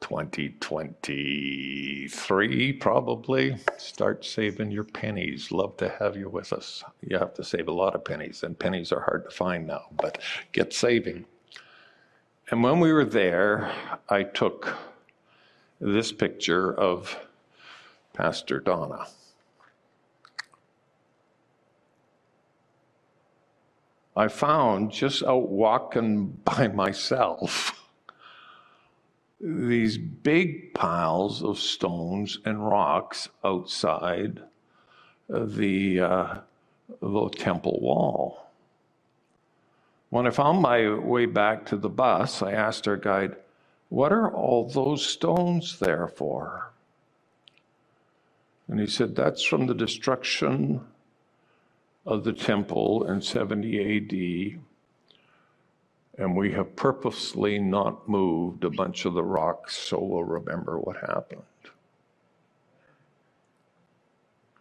2023, 0.00 2.72
probably. 2.72 3.56
Start 3.76 4.24
saving 4.24 4.70
your 4.72 4.84
pennies. 4.84 5.52
Love 5.52 5.76
to 5.76 5.88
have 5.88 6.16
you 6.16 6.28
with 6.28 6.52
us. 6.52 6.82
You 7.06 7.16
have 7.18 7.34
to 7.34 7.44
save 7.44 7.68
a 7.68 7.72
lot 7.72 7.94
of 7.94 8.04
pennies, 8.04 8.42
and 8.42 8.58
pennies 8.58 8.90
are 8.90 9.02
hard 9.02 9.22
to 9.24 9.30
find 9.30 9.68
now, 9.68 9.84
but 9.96 10.18
get 10.52 10.72
saving. 10.72 11.26
And 12.50 12.64
when 12.64 12.80
we 12.80 12.92
were 12.92 13.04
there, 13.04 13.70
I 14.08 14.24
took 14.24 14.74
this 15.80 16.10
picture 16.10 16.74
of 16.74 17.16
Pastor 18.20 18.60
Donna. 18.60 19.06
I 24.14 24.28
found 24.28 24.92
just 24.92 25.22
out 25.22 25.48
walking 25.48 26.26
by 26.44 26.68
myself 26.84 27.82
these 29.40 29.96
big 29.96 30.74
piles 30.74 31.42
of 31.42 31.58
stones 31.58 32.38
and 32.44 32.68
rocks 32.68 33.30
outside 33.42 34.42
the, 35.30 36.00
uh, 36.00 36.34
the 37.00 37.28
temple 37.30 37.80
wall. 37.80 38.50
When 40.10 40.26
I 40.26 40.30
found 40.30 40.60
my 40.60 40.94
way 40.94 41.24
back 41.24 41.64
to 41.66 41.78
the 41.78 41.88
bus, 41.88 42.42
I 42.42 42.52
asked 42.52 42.86
our 42.86 42.98
guide, 42.98 43.36
What 43.88 44.12
are 44.12 44.30
all 44.30 44.68
those 44.68 45.06
stones 45.06 45.78
there 45.78 46.06
for? 46.06 46.69
And 48.70 48.78
he 48.78 48.86
said, 48.86 49.16
That's 49.16 49.42
from 49.42 49.66
the 49.66 49.74
destruction 49.74 50.80
of 52.06 52.22
the 52.24 52.32
temple 52.32 53.04
in 53.04 53.20
70 53.20 54.56
AD 54.56 54.60
and 56.20 56.36
we 56.36 56.52
have 56.52 56.76
purposely 56.76 57.58
not 57.58 58.08
moved 58.08 58.62
a 58.64 58.70
bunch 58.70 59.04
of 59.04 59.14
the 59.14 59.22
rocks 59.22 59.76
so 59.76 59.98
we'll 59.98 60.22
remember 60.22 60.78
what 60.78 60.96
happened. 60.96 61.42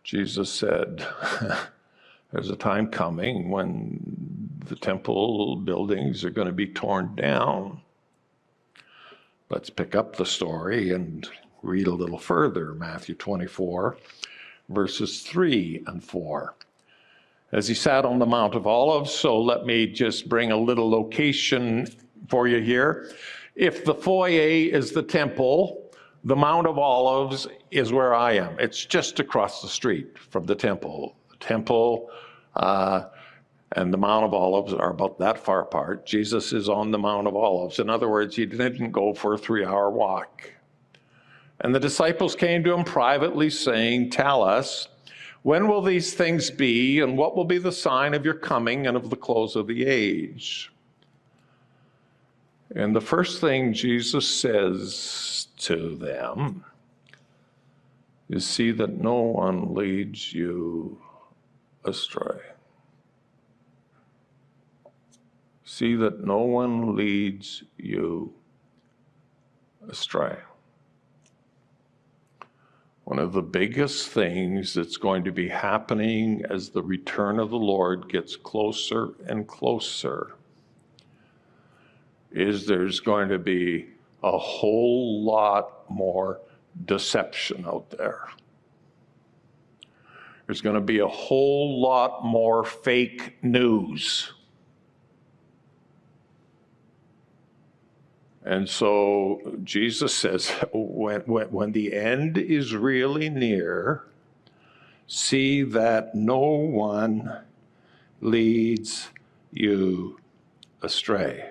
Jesus 0.03 0.51
said, 0.51 1.05
There's 2.31 2.49
a 2.49 2.55
time 2.55 2.89
coming 2.89 3.49
when 3.49 4.59
the 4.65 4.75
temple 4.75 5.55
buildings 5.57 6.23
are 6.23 6.29
going 6.29 6.47
to 6.47 6.53
be 6.53 6.67
torn 6.67 7.15
down. 7.15 7.81
Let's 9.49 9.69
pick 9.69 9.95
up 9.95 10.15
the 10.15 10.25
story 10.25 10.91
and 10.91 11.27
read 11.61 11.87
a 11.87 11.93
little 11.93 12.17
further 12.17 12.73
Matthew 12.73 13.15
24, 13.15 13.97
verses 14.69 15.21
3 15.23 15.83
and 15.87 16.03
4 16.03 16.55
as 17.51 17.67
he 17.67 17.73
sat 17.73 18.05
on 18.05 18.19
the 18.19 18.25
Mount 18.25 18.55
of 18.55 18.67
Olives. 18.67 19.11
So 19.11 19.39
let 19.41 19.65
me 19.65 19.87
just 19.87 20.29
bring 20.29 20.51
a 20.51 20.57
little 20.57 20.89
location 20.89 21.87
for 22.27 22.47
you 22.47 22.61
here. 22.61 23.11
If 23.55 23.83
the 23.83 23.93
foyer 23.93 24.69
is 24.71 24.91
the 24.91 25.03
temple, 25.03 25.91
the 26.23 26.35
Mount 26.35 26.67
of 26.67 26.77
Olives 26.77 27.47
is 27.71 27.91
where 27.91 28.13
I 28.13 28.33
am. 28.33 28.59
It's 28.59 28.85
just 28.85 29.19
across 29.19 29.61
the 29.61 29.67
street 29.67 30.17
from 30.17 30.45
the 30.45 30.55
temple. 30.55 31.15
The 31.31 31.37
temple 31.37 32.09
uh, 32.55 33.05
and 33.73 33.93
the 33.93 33.97
Mount 33.97 34.25
of 34.25 34.33
Olives 34.33 34.73
are 34.73 34.91
about 34.91 35.19
that 35.19 35.39
far 35.39 35.61
apart. 35.61 36.05
Jesus 36.05 36.53
is 36.53 36.69
on 36.69 36.91
the 36.91 36.97
Mount 36.97 37.27
of 37.27 37.35
Olives. 37.35 37.79
In 37.79 37.89
other 37.89 38.09
words, 38.09 38.35
he 38.35 38.45
didn't 38.45 38.91
go 38.91 39.13
for 39.13 39.33
a 39.33 39.37
three 39.37 39.65
hour 39.65 39.89
walk. 39.89 40.51
And 41.61 41.75
the 41.75 41.79
disciples 41.79 42.35
came 42.35 42.63
to 42.63 42.73
him 42.73 42.83
privately, 42.83 43.49
saying, 43.49 44.11
Tell 44.11 44.43
us, 44.43 44.87
when 45.43 45.67
will 45.67 45.81
these 45.81 46.13
things 46.13 46.49
be, 46.49 46.99
and 47.01 47.17
what 47.17 47.35
will 47.35 47.45
be 47.45 47.57
the 47.57 47.71
sign 47.71 48.13
of 48.13 48.25
your 48.25 48.33
coming 48.33 48.87
and 48.87 48.95
of 48.95 49.09
the 49.09 49.15
close 49.15 49.55
of 49.55 49.67
the 49.67 49.85
age? 49.85 50.71
And 52.75 52.95
the 52.95 53.01
first 53.01 53.41
thing 53.41 53.73
Jesus 53.73 54.27
says 54.27 55.47
to 55.57 55.95
them 55.95 56.63
is 58.29 58.45
see 58.45 58.71
that 58.71 59.01
no 59.01 59.21
one 59.21 59.73
leads 59.73 60.31
you 60.31 61.01
astray. 61.83 62.39
See 65.63 65.95
that 65.95 66.23
no 66.23 66.39
one 66.39 66.95
leads 66.95 67.63
you 67.77 68.33
astray. 69.87 70.37
One 73.09 73.17
of 73.17 73.33
the 73.33 73.41
biggest 73.41 74.09
things 74.09 74.75
that's 74.75 74.97
going 74.97 75.23
to 75.23 75.31
be 75.31 75.49
happening 75.49 76.43
as 76.47 76.69
the 76.69 76.83
return 76.83 77.39
of 77.39 77.49
the 77.49 77.57
Lord 77.57 78.07
gets 78.07 78.35
closer 78.35 79.09
and 79.27 79.47
closer 79.47 80.35
is 82.31 82.67
there's 82.67 82.99
going 82.99 83.29
to 83.29 83.39
be 83.39 83.87
a 84.21 84.37
whole 84.37 85.23
lot 85.23 85.89
more 85.89 86.41
deception 86.85 87.65
out 87.65 87.89
there. 87.89 88.29
There's 90.45 90.61
going 90.61 90.75
to 90.75 90.79
be 90.79 90.99
a 90.99 91.07
whole 91.07 91.81
lot 91.81 92.23
more 92.23 92.63
fake 92.63 93.37
news. 93.41 94.33
And 98.49 98.67
so 98.67 99.59
Jesus 99.63 100.15
says, 100.15 100.49
when, 100.73 101.21
when, 101.27 101.51
when 101.51 101.71
the 101.71 101.93
end 101.93 102.35
is 102.35 102.73
really 102.73 103.29
near, 103.29 104.05
see 105.05 105.61
that 105.61 106.15
no 106.15 106.39
one 106.39 107.41
leads 108.21 109.09
you 109.51 110.19
astray. 110.81 111.47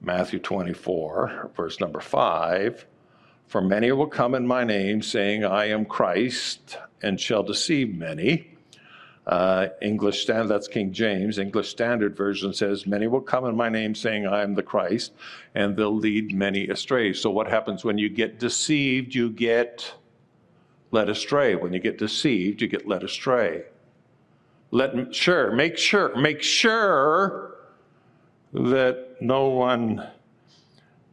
Matthew 0.00 0.38
24, 0.38 1.50
verse 1.54 1.78
number 1.78 2.00
5 2.00 2.86
For 3.46 3.60
many 3.60 3.92
will 3.92 4.06
come 4.06 4.34
in 4.34 4.46
my 4.46 4.64
name, 4.64 5.02
saying, 5.02 5.44
I 5.44 5.66
am 5.66 5.84
Christ, 5.84 6.78
and 7.02 7.20
shall 7.20 7.42
deceive 7.42 7.94
many. 7.94 8.51
Uh, 9.26 9.68
English 9.80 10.22
Standard, 10.22 10.48
that's 10.48 10.66
King 10.66 10.92
James. 10.92 11.38
English 11.38 11.68
Standard 11.68 12.16
Version 12.16 12.52
says, 12.52 12.86
Many 12.86 13.06
will 13.06 13.20
come 13.20 13.44
in 13.44 13.56
my 13.56 13.68
name 13.68 13.94
saying, 13.94 14.26
I 14.26 14.42
am 14.42 14.54
the 14.54 14.64
Christ, 14.64 15.12
and 15.54 15.76
they'll 15.76 15.94
lead 15.96 16.34
many 16.34 16.68
astray. 16.68 17.12
So, 17.12 17.30
what 17.30 17.46
happens 17.46 17.84
when 17.84 17.98
you 17.98 18.08
get 18.08 18.40
deceived? 18.40 19.14
You 19.14 19.30
get 19.30 19.94
led 20.90 21.08
astray. 21.08 21.54
When 21.54 21.72
you 21.72 21.78
get 21.78 21.98
deceived, 21.98 22.60
you 22.60 22.68
get 22.68 22.88
led 22.88 23.04
astray. 23.04 23.64
Let 24.72 25.14
sure, 25.14 25.52
make 25.52 25.76
sure, 25.76 26.16
make 26.16 26.42
sure 26.42 27.56
that 28.52 29.16
no 29.20 29.48
one 29.48 30.08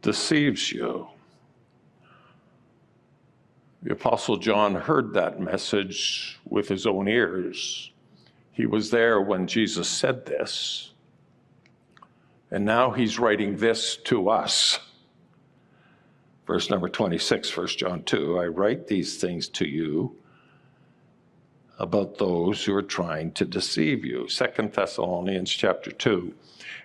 deceives 0.02 0.72
you. 0.72 1.08
The 3.82 3.92
Apostle 3.92 4.36
John 4.36 4.74
heard 4.74 5.14
that 5.14 5.40
message 5.40 6.38
with 6.44 6.68
his 6.68 6.86
own 6.86 7.08
ears. 7.08 7.89
He 8.60 8.66
was 8.66 8.90
there 8.90 9.22
when 9.22 9.46
Jesus 9.46 9.88
said 9.88 10.26
this. 10.26 10.92
And 12.50 12.66
now 12.66 12.90
he's 12.90 13.18
writing 13.18 13.56
this 13.56 13.96
to 14.04 14.28
us. 14.28 14.78
Verse 16.46 16.68
number 16.68 16.90
26, 16.90 17.56
1 17.56 17.66
John 17.68 18.02
2 18.02 18.38
I 18.38 18.48
write 18.48 18.86
these 18.86 19.18
things 19.18 19.48
to 19.48 19.66
you 19.66 20.14
about 21.78 22.18
those 22.18 22.62
who 22.62 22.74
are 22.74 22.82
trying 22.82 23.32
to 23.32 23.46
deceive 23.46 24.04
you. 24.04 24.28
Second 24.28 24.74
Thessalonians 24.74 25.50
chapter 25.50 25.90
2 25.90 26.34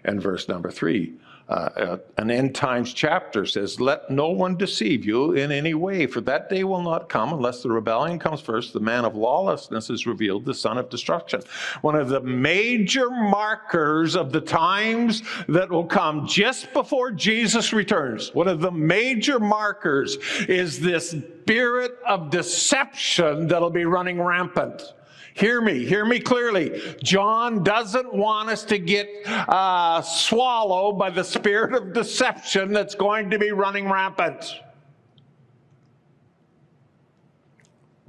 and 0.05 0.21
verse 0.21 0.47
number 0.47 0.71
3 0.71 1.11
uh, 1.11 1.24
uh, 1.47 1.97
an 2.17 2.31
end 2.31 2.55
times 2.55 2.91
chapter 2.91 3.45
says, 3.45 3.79
Let 3.79 4.09
no 4.09 4.29
one 4.29 4.57
deceive 4.57 5.05
you 5.05 5.33
in 5.33 5.51
any 5.51 5.75
way, 5.75 6.07
for 6.07 6.21
that 6.21 6.49
day 6.49 6.63
will 6.63 6.81
not 6.81 7.07
come 7.07 7.33
unless 7.33 7.61
the 7.61 7.69
rebellion 7.69 8.17
comes 8.17 8.41
first, 8.41 8.73
the 8.73 8.79
man 8.79 9.05
of 9.05 9.15
lawlessness 9.15 9.91
is 9.91 10.07
revealed, 10.07 10.45
the 10.45 10.55
son 10.55 10.79
of 10.79 10.89
destruction. 10.89 11.41
One 11.81 11.95
of 11.95 12.09
the 12.09 12.21
major 12.21 13.11
markers 13.11 14.15
of 14.15 14.31
the 14.31 14.41
times 14.41 15.21
that 15.47 15.69
will 15.69 15.85
come 15.85 16.25
just 16.25 16.73
before 16.73 17.11
Jesus 17.11 17.73
returns, 17.73 18.33
one 18.33 18.47
of 18.47 18.59
the 18.59 18.71
major 18.71 19.39
markers 19.39 20.17
is 20.49 20.79
this 20.79 21.11
spirit 21.11 21.99
of 22.07 22.31
deception 22.31 23.47
that'll 23.47 23.69
be 23.69 23.85
running 23.85 24.19
rampant. 24.19 24.94
Hear 25.35 25.59
me, 25.59 25.83
hear 25.85 26.05
me 26.05 26.21
clearly. 26.21 26.81
John 27.03 27.61
doesn't 27.61 28.13
want 28.13 28.49
us 28.49 28.63
to 28.65 28.77
get 28.77 29.09
uh, 29.27 30.01
swallowed 30.01 30.97
by 30.97 31.09
the 31.09 31.25
spirit 31.25 31.73
of 31.73 31.91
deception 31.91 32.71
that's 32.71 32.95
going 32.95 33.29
to 33.31 33.37
be 33.37 33.51
running 33.51 33.91
rampant 33.91 34.61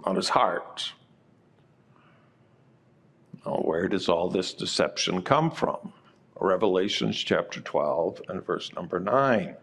on 0.04 0.14
his 0.14 0.28
heart. 0.28 0.92
Now, 3.44 3.56
where 3.56 3.88
does 3.88 4.08
all 4.08 4.30
this 4.30 4.54
deception 4.54 5.20
come 5.22 5.50
from? 5.50 5.92
Revelations 6.38 7.16
chapter 7.16 7.60
12 7.60 8.22
and 8.28 8.46
verse 8.46 8.72
number 8.72 9.00
9 9.00 9.56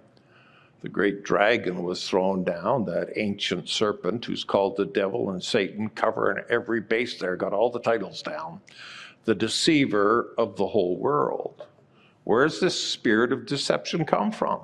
the 0.83 0.89
great 0.89 1.23
dragon 1.23 1.81
was 1.81 2.07
thrown 2.09 2.43
down, 2.43 2.83
that 2.83 3.13
ancient 3.15 3.69
serpent 3.69 4.25
who's 4.25 4.43
called 4.43 4.75
the 4.75 4.85
devil 4.85 5.29
and 5.29 5.41
Satan, 5.41 5.87
covering 5.87 6.43
every 6.49 6.81
base 6.81 7.17
there, 7.17 7.37
got 7.37 7.53
all 7.53 7.71
the 7.71 7.79
titles 7.79 8.21
down. 8.21 8.59
The 9.23 9.33
deceiver 9.33 10.33
of 10.37 10.57
the 10.57 10.67
whole 10.67 10.97
world. 10.97 11.65
Where 12.25 12.45
does 12.45 12.59
this 12.59 12.77
spirit 12.77 13.31
of 13.31 13.45
deception 13.45 14.03
come 14.03 14.29
from? 14.29 14.59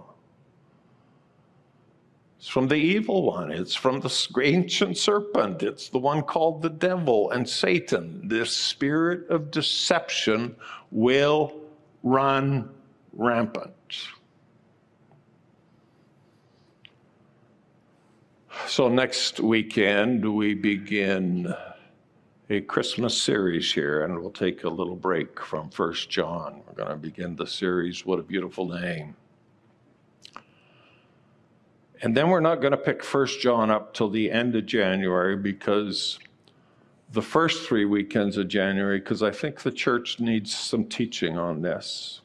It's 2.37 2.49
from 2.49 2.67
the 2.67 2.75
evil 2.75 3.23
one. 3.23 3.49
It's 3.49 3.75
from 3.75 4.01
the 4.01 4.13
ancient 4.43 4.97
serpent. 4.97 5.63
It's 5.63 5.87
the 5.87 5.99
one 5.99 6.23
called 6.23 6.61
the 6.61 6.69
devil 6.69 7.31
and 7.31 7.47
Satan. 7.47 8.27
This 8.27 8.51
spirit 8.51 9.29
of 9.29 9.51
deception 9.51 10.57
will 10.91 11.61
run 12.03 12.69
rampant. 13.13 13.73
So, 18.67 18.87
next 18.87 19.39
weekend, 19.39 20.23
we 20.23 20.53
begin 20.53 21.53
a 22.49 22.61
Christmas 22.61 23.19
series 23.19 23.73
here, 23.73 24.03
and 24.03 24.19
we'll 24.19 24.31
take 24.31 24.63
a 24.63 24.69
little 24.69 24.95
break 24.95 25.39
from 25.39 25.69
First 25.69 26.09
John. 26.09 26.61
We're 26.67 26.85
going 26.85 26.89
to 26.89 26.95
begin 26.95 27.35
the 27.35 27.47
series, 27.47 28.05
What 28.05 28.19
a 28.19 28.23
Beautiful 28.23 28.67
Name. 28.67 29.15
And 32.01 32.15
then 32.15 32.29
we're 32.29 32.39
not 32.41 32.61
going 32.61 32.71
to 32.71 32.77
pick 32.77 33.03
First 33.03 33.41
John 33.41 33.71
up 33.71 33.93
till 33.93 34.09
the 34.09 34.29
end 34.29 34.55
of 34.55 34.65
January 34.65 35.35
because 35.35 36.19
the 37.11 37.21
first 37.21 37.67
three 37.67 37.85
weekends 37.85 38.37
of 38.37 38.47
January, 38.47 38.99
because 38.99 39.23
I 39.23 39.31
think 39.31 39.61
the 39.61 39.71
church 39.71 40.19
needs 40.19 40.55
some 40.55 40.85
teaching 40.85 41.37
on 41.37 41.61
this. 41.61 42.21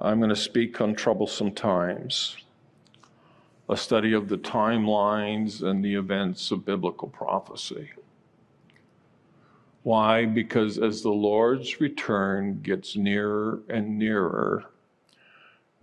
I'm 0.00 0.18
going 0.18 0.30
to 0.30 0.36
speak 0.36 0.80
on 0.80 0.94
troublesome 0.94 1.52
times 1.52 2.36
a 3.68 3.76
study 3.76 4.12
of 4.12 4.28
the 4.28 4.38
timelines 4.38 5.62
and 5.62 5.84
the 5.84 5.94
events 5.94 6.50
of 6.50 6.64
biblical 6.64 7.08
prophecy. 7.08 7.90
Why? 9.82 10.24
Because 10.24 10.78
as 10.78 11.02
the 11.02 11.10
Lord's 11.10 11.80
return 11.80 12.60
gets 12.62 12.96
nearer 12.96 13.60
and 13.68 13.98
nearer, 13.98 14.64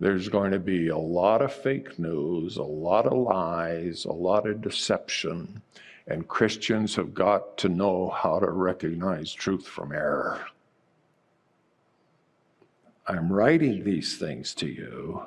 there's 0.00 0.28
going 0.28 0.52
to 0.52 0.58
be 0.58 0.88
a 0.88 0.98
lot 0.98 1.40
of 1.40 1.52
fake 1.52 1.98
news, 1.98 2.56
a 2.56 2.62
lot 2.62 3.06
of 3.06 3.14
lies, 3.14 4.04
a 4.04 4.12
lot 4.12 4.46
of 4.46 4.60
deception, 4.60 5.62
and 6.06 6.28
Christians 6.28 6.94
have 6.96 7.14
got 7.14 7.56
to 7.58 7.68
know 7.68 8.10
how 8.10 8.38
to 8.38 8.50
recognize 8.50 9.32
truth 9.32 9.66
from 9.66 9.92
error. 9.92 10.44
I'm 13.06 13.32
writing 13.32 13.84
these 13.84 14.18
things 14.18 14.54
to 14.54 14.66
you 14.66 15.22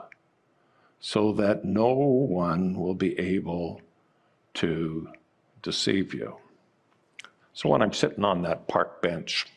so 1.00 1.32
that 1.34 1.66
no 1.66 1.94
one 1.94 2.76
will 2.76 2.96
be 2.96 3.18
able 3.20 3.82
to 4.56 5.10
deceive 5.62 6.14
you. 6.14 6.36
So 7.54 7.70
when 7.70 7.82
I'm 7.82 7.94
sitting 7.94 8.24
on 8.24 8.42
that 8.44 8.68
park 8.68 9.02
bench, 9.02 9.48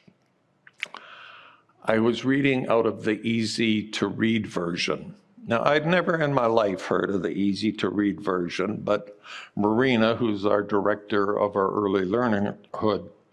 I 1.85 1.99
was 1.99 2.25
reading 2.25 2.69
out 2.69 2.87
of 2.87 3.05
the 3.05 3.21
easy 3.27 3.91
to 3.93 4.07
read 4.07 4.47
version. 4.47 5.15
Now, 5.47 5.65
I'd 5.65 5.87
never 5.87 6.21
in 6.21 6.35
my 6.35 6.47
life 6.47 6.83
heard 6.83 7.11
of 7.11 7.23
the 7.23 7.31
easy 7.31 7.73
to 7.73 7.89
read 7.89 8.21
version, 8.21 8.77
but 8.77 9.19
Marina, 9.57 10.15
who's 10.15 10.45
our 10.45 10.63
director 10.63 11.39
of 11.39 11.57
our 11.57 11.71
early 11.73 12.05
learning, 12.05 12.55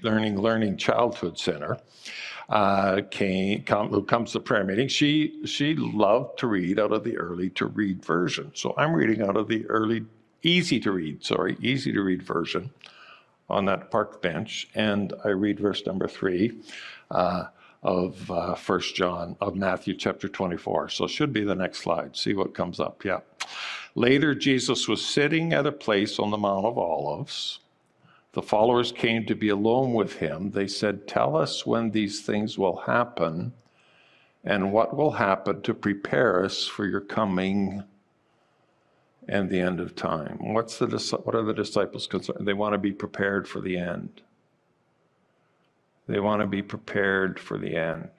learning, 0.01 0.39
learning 0.39 0.77
childhood 0.77 1.37
center, 1.37 1.77
uh, 2.49 3.01
came, 3.11 3.63
come, 3.63 3.89
who 3.89 4.03
comes 4.03 4.31
to 4.31 4.39
prayer 4.39 4.63
meeting, 4.63 4.87
she, 4.87 5.45
she 5.45 5.75
loved 5.75 6.39
to 6.39 6.47
read 6.47 6.79
out 6.79 6.93
of 6.93 7.03
the 7.03 7.17
early 7.17 7.49
to 7.51 7.65
read 7.65 8.03
version. 8.03 8.51
So 8.55 8.73
I'm 8.77 8.93
reading 8.93 9.21
out 9.21 9.35
of 9.35 9.47
the 9.47 9.65
early, 9.67 10.05
easy 10.43 10.79
to 10.81 10.91
read, 10.91 11.23
sorry, 11.23 11.57
easy 11.61 11.91
to 11.91 12.01
read 12.01 12.23
version 12.23 12.69
on 13.49 13.65
that 13.65 13.91
park 13.91 14.21
bench. 14.21 14.69
And 14.75 15.13
I 15.25 15.29
read 15.29 15.59
verse 15.59 15.85
number 15.85 16.07
three. 16.07 16.59
Uh, 17.11 17.45
of 17.83 18.29
uh, 18.31 18.55
First 18.55 18.95
John 18.95 19.35
of 19.39 19.55
Matthew 19.55 19.93
chapter 19.95 20.27
24. 20.27 20.89
So 20.89 21.07
should 21.07 21.31
be 21.31 21.43
the 21.43 21.55
next 21.55 21.79
slide. 21.79 22.17
See 22.17 22.33
what 22.33 22.53
comes 22.53 22.79
up. 22.79 23.05
Yeah. 23.05 23.19
Later, 23.95 24.35
Jesus 24.35 24.87
was 24.87 25.03
sitting 25.05 25.53
at 25.53 25.65
a 25.65 25.71
place 25.71 26.19
on 26.19 26.31
the 26.31 26.37
Mount 26.37 26.65
of 26.65 26.77
Olives 26.77 27.59
the 28.37 28.43
followers 28.43 28.91
came 28.91 29.25
to 29.25 29.33
be 29.33 29.49
alone 29.49 29.95
with 29.95 30.17
him. 30.17 30.51
They 30.51 30.67
said, 30.67 31.07
Tell 31.07 31.35
us 31.35 31.65
when 31.65 31.89
these 31.89 32.21
things 32.21 32.55
will 32.55 32.75
happen 32.85 33.51
and 34.43 34.71
what 34.71 34.95
will 34.95 35.09
happen 35.09 35.63
to 35.63 35.73
prepare 35.73 36.45
us 36.45 36.67
for 36.67 36.85
your 36.85 37.01
coming 37.01 37.83
and 39.27 39.49
the 39.49 39.59
end 39.59 39.79
of 39.79 39.95
time. 39.95 40.37
What's 40.53 40.77
the, 40.77 40.85
what 41.23 41.33
are 41.33 41.41
the 41.41 41.51
disciples 41.51 42.05
concerned? 42.05 42.47
They 42.47 42.53
want 42.53 42.73
to 42.73 42.77
be 42.77 42.91
prepared 42.91 43.47
for 43.47 43.59
the 43.59 43.75
end. 43.75 44.21
They 46.07 46.19
want 46.19 46.43
to 46.43 46.47
be 46.47 46.61
prepared 46.61 47.39
for 47.39 47.57
the 47.57 47.75
end. 47.75 48.11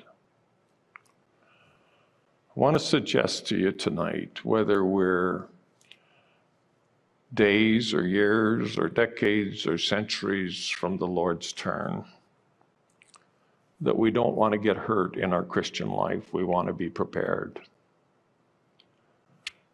I 2.56 2.58
want 2.58 2.74
to 2.74 2.80
suggest 2.80 3.46
to 3.46 3.56
you 3.56 3.70
tonight 3.70 4.44
whether 4.44 4.84
we're 4.84 5.44
days 7.34 7.92
or 7.92 8.06
years 8.06 8.78
or 8.78 8.88
decades 8.88 9.66
or 9.66 9.78
centuries 9.78 10.68
from 10.68 10.96
the 10.96 11.06
Lord's 11.06 11.52
turn. 11.52 12.04
That 13.80 13.96
we 13.96 14.10
don't 14.10 14.34
want 14.34 14.52
to 14.52 14.58
get 14.58 14.76
hurt 14.76 15.16
in 15.16 15.32
our 15.32 15.44
Christian 15.44 15.90
life. 15.90 16.32
We 16.32 16.44
want 16.44 16.68
to 16.68 16.74
be 16.74 16.88
prepared. 16.88 17.60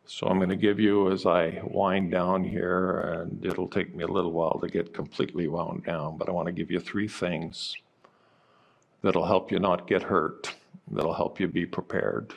So 0.06 0.26
I'm 0.26 0.36
going 0.36 0.50
to 0.50 0.56
give 0.56 0.78
you 0.78 1.10
as 1.10 1.24
I 1.24 1.60
wind 1.64 2.10
down 2.10 2.44
here, 2.44 3.00
and 3.00 3.44
it'll 3.44 3.68
take 3.68 3.94
me 3.94 4.04
a 4.04 4.08
little 4.08 4.32
while 4.32 4.58
to 4.60 4.68
get 4.68 4.92
completely 4.92 5.48
wound 5.48 5.84
down, 5.84 6.18
but 6.18 6.28
I 6.28 6.32
want 6.32 6.46
to 6.46 6.52
give 6.52 6.70
you 6.70 6.78
three 6.78 7.08
things 7.08 7.74
that'll 9.02 9.24
help 9.24 9.50
you 9.50 9.58
not 9.58 9.86
get 9.86 10.02
hurt, 10.02 10.54
that'll 10.90 11.14
help 11.14 11.40
you 11.40 11.48
be 11.48 11.64
prepared. 11.64 12.34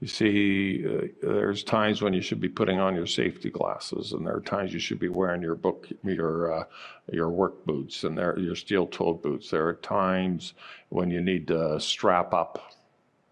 You 0.00 0.08
see, 0.08 0.84
uh, 0.86 1.06
there's 1.22 1.64
times 1.64 2.02
when 2.02 2.12
you 2.12 2.20
should 2.20 2.40
be 2.40 2.50
putting 2.50 2.78
on 2.78 2.94
your 2.94 3.06
safety 3.06 3.48
glasses, 3.48 4.12
and 4.12 4.26
there 4.26 4.36
are 4.36 4.42
times 4.42 4.74
you 4.74 4.78
should 4.78 4.98
be 4.98 5.08
wearing 5.08 5.40
your 5.40 5.54
book, 5.54 5.88
your 6.04 6.52
uh, 6.52 6.64
your 7.10 7.30
work 7.30 7.64
boots, 7.64 8.04
and 8.04 8.16
there 8.16 8.38
your 8.38 8.56
steel-toed 8.56 9.22
boots. 9.22 9.50
There 9.50 9.66
are 9.66 9.74
times 9.74 10.52
when 10.90 11.10
you 11.10 11.22
need 11.22 11.48
to 11.48 11.80
strap 11.80 12.34
up. 12.34 12.72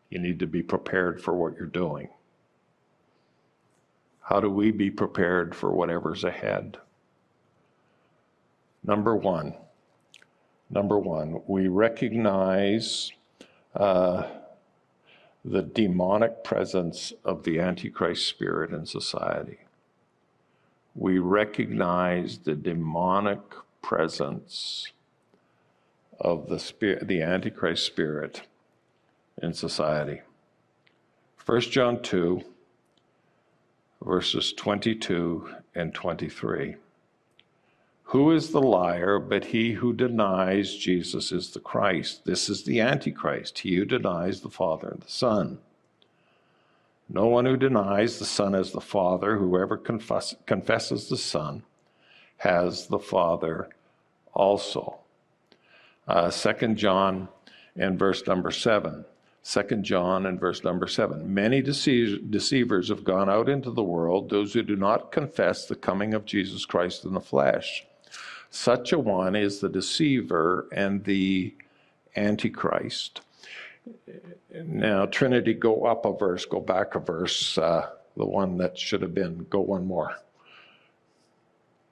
You 0.09 0.19
need 0.19 0.39
to 0.39 0.47
be 0.47 0.63
prepared 0.63 1.21
for 1.21 1.35
what 1.35 1.55
you're 1.57 1.67
doing. 1.67 2.09
How 4.21 4.41
do 4.41 4.49
we 4.49 4.71
be 4.71 4.91
prepared 4.91 5.55
for 5.55 5.71
whatever's 5.71 6.25
ahead? 6.25 6.79
Number 8.83 9.15
one. 9.15 9.55
Number 10.71 10.99
one, 10.99 11.43
we 11.47 11.69
recognize. 11.69 13.13
Uh, 13.75 14.29
the 15.45 15.63
demonic 15.63 16.43
presence 16.43 17.13
of 17.25 17.45
the 17.45 17.61
Antichrist 17.61 18.27
spirit 18.27 18.73
in 18.73 18.87
society. 18.87 19.59
We 20.95 21.19
recognize 21.19 22.39
the 22.39 22.55
demonic 22.55 23.41
presence 23.83 24.91
of 26.19 26.49
the 26.49 26.59
spirit, 26.59 27.07
the 27.09 27.21
Antichrist 27.21 27.85
spirit 27.85 28.43
in 29.43 29.53
society. 29.53 30.23
1 31.45 31.61
John 31.63 32.01
2, 32.01 32.43
verses 34.03 34.53
22 34.55 35.55
and 35.75 35.93
23. 35.93 36.77
Who 38.09 38.31
is 38.31 38.51
the 38.51 38.63
liar 38.63 39.19
but 39.19 39.47
he 39.47 39.73
who 39.73 39.93
denies 39.93 40.77
Jesus 40.77 41.33
is 41.33 41.51
the 41.51 41.61
Christ? 41.61 42.25
This 42.25 42.49
is 42.49 42.63
the 42.63 42.81
Antichrist, 42.81 43.61
he 43.61 43.77
who 43.77 43.85
denies 43.85 44.41
the 44.41 44.51
Father 44.51 44.89
and 44.89 45.03
the 45.03 45.11
Son. 45.11 45.59
No 47.09 47.27
one 47.27 47.45
who 47.45 47.57
denies 47.57 48.19
the 48.19 48.25
Son 48.25 48.55
as 48.55 48.73
the 48.73 48.81
Father, 48.81 49.37
whoever 49.39 49.77
confess, 49.77 50.35
confesses 50.47 51.09
the 51.09 51.17
Son, 51.17 51.65
has 52.39 52.87
the 52.87 52.99
Father 52.99 53.69
also. 54.33 54.99
Uh, 56.07 56.31
2 56.31 56.75
John 56.75 57.29
and 57.75 57.99
verse 57.99 58.27
number 58.27 58.51
7. 58.51 59.05
2 59.45 59.63
John 59.83 60.25
and 60.25 60.41
verse 60.41 60.63
number 60.63 60.87
7. 60.87 61.33
Many 61.33 61.61
deceivers 61.61 62.89
have 62.89 63.05
gone 63.05 63.29
out 63.29 63.49
into 63.49 63.71
the 63.71 63.83
world, 63.83 64.31
those 64.31 64.55
who 64.55 64.63
do 64.63 64.77
not 64.77 65.13
confess 65.13 65.67
the 65.67 65.75
coming 65.75 66.15
of 66.15 66.25
Jesus 66.25 66.65
Christ 66.65 67.05
in 67.05 67.13
the 67.13 67.21
flesh. 67.21 67.85
Such 68.55 68.93
a 68.93 68.99
one 69.01 69.35
is 69.35 69.59
the 69.59 69.69
deceiver 69.69 70.69
and 70.71 71.03
the 71.03 71.53
antichrist. 72.15 73.21
Now, 74.55 75.07
Trinity, 75.07 75.55
go 75.55 75.87
up 75.87 76.07
a 76.07 76.17
verse, 76.17 76.47
go 76.47 76.61
back 76.61 76.95
a 76.95 77.01
verse, 77.01 77.59
uh, 77.59 77.91
the 78.17 78.25
one 78.25 78.57
that 78.59 78.79
should 78.79 79.03
have 79.03 79.13
been, 79.13 79.45
go 79.51 79.61
one 79.61 79.89
more. 79.89 80.15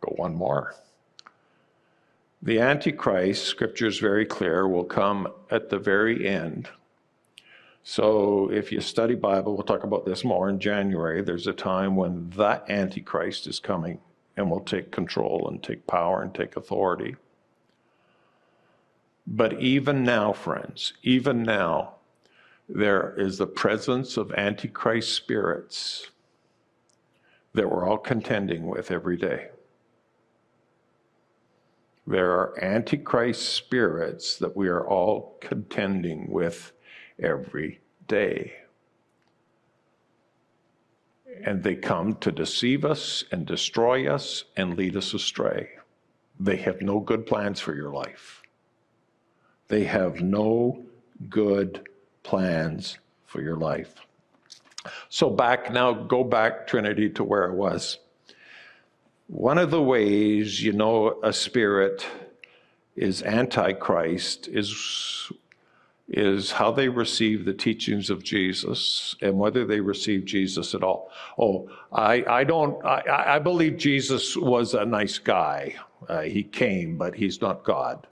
Go 0.02 0.14
one 0.14 0.36
more. 0.36 0.76
The 2.42 2.60
Antichrist, 2.60 3.44
scripture 3.44 3.88
is 3.88 3.98
very 3.98 4.24
clear, 4.24 4.68
will 4.68 4.84
come 4.84 5.26
at 5.50 5.68
the 5.68 5.80
very 5.80 6.28
end. 6.28 6.68
So 7.82 8.52
if 8.52 8.70
you 8.70 8.80
study 8.80 9.16
Bible, 9.16 9.54
we'll 9.54 9.64
talk 9.64 9.82
about 9.82 10.06
this 10.06 10.22
more 10.22 10.48
in 10.48 10.60
January. 10.60 11.22
There's 11.22 11.48
a 11.48 11.52
time 11.52 11.96
when 11.96 12.30
that 12.36 12.70
Antichrist 12.70 13.48
is 13.48 13.58
coming 13.58 13.98
and 14.36 14.50
will 14.50 14.60
take 14.60 14.90
control 14.90 15.48
and 15.48 15.62
take 15.62 15.86
power 15.86 16.22
and 16.22 16.34
take 16.34 16.56
authority. 16.56 17.16
But 19.26 19.60
even 19.60 20.02
now, 20.02 20.32
friends, 20.32 20.94
even 21.02 21.42
now, 21.42 21.94
there 22.68 23.14
is 23.16 23.38
the 23.38 23.46
presence 23.46 24.16
of 24.16 24.32
Antichrist 24.32 25.12
spirits 25.14 26.10
that 27.52 27.70
we're 27.70 27.88
all 27.88 27.98
contending 27.98 28.66
with 28.66 28.90
every 28.90 29.16
day. 29.16 29.48
There 32.06 32.32
are 32.32 32.58
Antichrist 32.62 33.52
spirits 33.52 34.36
that 34.38 34.56
we 34.56 34.68
are 34.68 34.86
all 34.86 35.36
contending 35.40 36.30
with 36.30 36.72
every 37.18 37.80
day 38.08 38.54
and 41.44 41.62
they 41.62 41.74
come 41.74 42.14
to 42.16 42.30
deceive 42.30 42.84
us 42.84 43.24
and 43.32 43.46
destroy 43.46 44.12
us 44.12 44.44
and 44.56 44.76
lead 44.76 44.96
us 44.96 45.14
astray. 45.14 45.70
They 46.38 46.56
have 46.56 46.80
no 46.80 47.00
good 47.00 47.26
plans 47.26 47.60
for 47.60 47.74
your 47.74 47.90
life. 47.90 48.42
They 49.68 49.84
have 49.84 50.20
no 50.20 50.84
good 51.28 51.88
plans 52.22 52.98
for 53.26 53.40
your 53.40 53.56
life. 53.56 53.94
So, 55.08 55.30
back 55.30 55.72
now, 55.72 55.92
go 55.92 56.24
back, 56.24 56.66
Trinity, 56.66 57.08
to 57.10 57.24
where 57.24 57.44
it 57.44 57.54
was. 57.54 57.98
One 59.28 59.58
of 59.58 59.70
the 59.70 59.82
ways 59.82 60.62
you 60.62 60.72
know 60.72 61.20
a 61.22 61.32
spirit 61.32 62.04
is 62.96 63.22
antichrist 63.22 64.48
is 64.48 65.30
is 66.12 66.52
how 66.52 66.70
they 66.70 66.88
receive 66.88 67.44
the 67.44 67.54
teachings 67.54 68.10
of 68.10 68.22
Jesus 68.22 69.16
and 69.22 69.38
whether 69.38 69.64
they 69.64 69.80
receive 69.80 70.26
Jesus 70.26 70.74
at 70.74 70.82
all. 70.82 71.10
Oh, 71.38 71.70
I, 71.90 72.22
I 72.28 72.44
don't, 72.44 72.84
I, 72.84 73.36
I 73.36 73.38
believe 73.38 73.78
Jesus 73.78 74.36
was 74.36 74.74
a 74.74 74.84
nice 74.84 75.18
guy. 75.18 75.74
Uh, 76.06 76.20
he 76.20 76.42
came, 76.42 76.98
but 76.98 77.14
he's 77.14 77.40
not 77.40 77.64
God. 77.64 78.06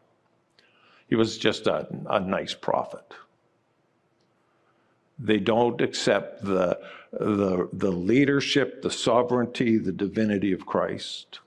He 1.08 1.14
was 1.14 1.36
just 1.36 1.66
a, 1.66 1.88
a 2.08 2.20
nice 2.20 2.54
prophet. 2.54 3.04
They 5.18 5.38
don't 5.38 5.82
accept 5.82 6.42
the, 6.42 6.80
the, 7.12 7.68
the 7.72 7.90
leadership, 7.90 8.80
the 8.80 8.90
sovereignty, 8.90 9.76
the 9.76 9.92
divinity 9.92 10.52
of 10.52 10.64
Christ. 10.64 11.40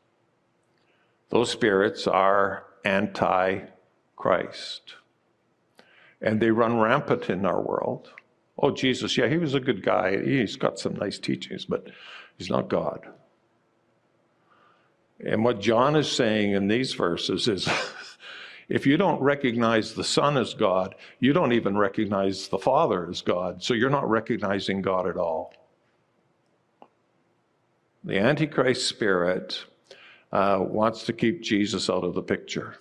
Those 1.29 1.49
spirits 1.49 2.05
are 2.05 2.65
anti 2.85 3.61
Christ 4.15 4.95
and 6.23 6.39
they 6.39 6.49
run 6.49 6.79
rampant 6.79 7.29
in 7.29 7.45
our 7.45 7.61
world. 7.61 8.09
Oh, 8.57 8.71
Jesus, 8.71 9.17
yeah, 9.17 9.27
he 9.27 9.37
was 9.37 9.53
a 9.53 9.59
good 9.59 9.83
guy. 9.83 10.23
He's 10.23 10.55
got 10.55 10.79
some 10.79 10.95
nice 10.95 11.19
teachings, 11.19 11.65
but 11.65 11.87
he's 12.37 12.49
not 12.49 12.69
God. 12.69 13.05
And 15.19 15.43
what 15.43 15.59
John 15.59 15.95
is 15.95 16.11
saying 16.11 16.53
in 16.53 16.67
these 16.67 16.93
verses 16.93 17.47
is 17.47 17.67
if 18.69 18.87
you 18.87 18.95
don't 18.95 19.21
recognize 19.21 19.93
the 19.93 20.03
Son 20.03 20.37
as 20.37 20.53
God, 20.53 20.95
you 21.19 21.33
don't 21.33 21.51
even 21.51 21.77
recognize 21.77 22.47
the 22.47 22.59
Father 22.59 23.09
as 23.09 23.21
God. 23.21 23.61
So 23.61 23.73
you're 23.73 23.89
not 23.89 24.09
recognizing 24.09 24.81
God 24.81 25.07
at 25.07 25.17
all. 25.17 25.53
The 28.03 28.17
Antichrist 28.17 28.87
spirit 28.87 29.65
uh, 30.31 30.59
wants 30.61 31.03
to 31.05 31.13
keep 31.13 31.41
Jesus 31.41 31.89
out 31.89 32.03
of 32.03 32.13
the 32.13 32.23
picture. 32.23 32.77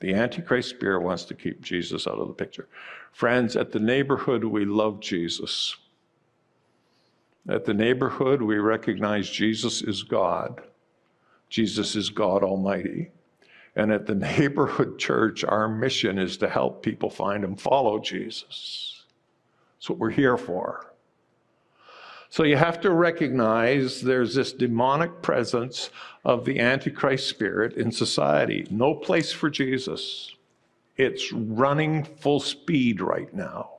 The 0.00 0.14
Antichrist 0.14 0.70
spirit 0.70 1.02
wants 1.02 1.24
to 1.24 1.34
keep 1.34 1.60
Jesus 1.60 2.06
out 2.06 2.18
of 2.18 2.28
the 2.28 2.34
picture. 2.34 2.68
Friends, 3.12 3.56
at 3.56 3.72
the 3.72 3.80
neighborhood, 3.80 4.44
we 4.44 4.64
love 4.64 5.00
Jesus. 5.00 5.76
At 7.48 7.64
the 7.64 7.74
neighborhood, 7.74 8.42
we 8.42 8.58
recognize 8.58 9.28
Jesus 9.28 9.82
is 9.82 10.02
God. 10.02 10.62
Jesus 11.48 11.96
is 11.96 12.10
God 12.10 12.44
Almighty. 12.44 13.10
And 13.74 13.90
at 13.90 14.06
the 14.06 14.14
neighborhood 14.14 14.98
church, 14.98 15.44
our 15.44 15.68
mission 15.68 16.18
is 16.18 16.36
to 16.38 16.48
help 16.48 16.82
people 16.82 17.10
find 17.10 17.44
and 17.44 17.60
follow 17.60 17.98
Jesus. 17.98 19.04
That's 19.76 19.90
what 19.90 19.98
we're 19.98 20.10
here 20.10 20.36
for. 20.36 20.92
So 22.30 22.42
you 22.42 22.56
have 22.56 22.80
to 22.82 22.90
recognize 22.90 24.02
there's 24.02 24.34
this 24.34 24.52
demonic 24.52 25.22
presence 25.22 25.90
of 26.24 26.44
the 26.44 26.60
Antichrist 26.60 27.28
spirit 27.28 27.74
in 27.74 27.90
society. 27.90 28.66
No 28.70 28.94
place 28.94 29.32
for 29.32 29.48
Jesus. 29.48 30.34
It's 30.96 31.32
running 31.32 32.04
full 32.04 32.40
speed 32.40 33.00
right 33.00 33.32
now. 33.32 33.70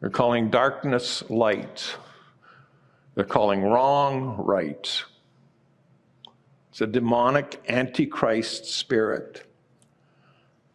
They're 0.00 0.10
calling 0.10 0.50
darkness 0.50 1.22
light. 1.30 1.96
They're 3.14 3.24
calling 3.24 3.62
wrong 3.62 4.36
right. 4.36 5.02
It's 6.70 6.80
a 6.80 6.86
demonic 6.86 7.62
antichrist 7.68 8.66
spirit. 8.66 9.46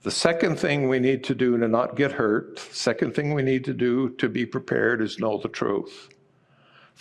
The 0.02 0.12
second 0.12 0.58
thing 0.58 0.88
we 0.88 1.00
need 1.00 1.26
to 1.26 1.36
do 1.36 1.58
to 1.58 1.68
not 1.68 1.98
get 1.98 2.14
hurt, 2.14 2.58
second 2.58 3.14
thing 3.14 3.34
we 3.34 3.42
need 3.42 3.66
to 3.66 3.74
do 3.74 4.12
to 4.12 4.30
be 4.30 4.46
prepared 4.46 5.02
is 5.02 5.20
know 5.20 5.38
the 5.38 5.50
truth. 5.50 6.08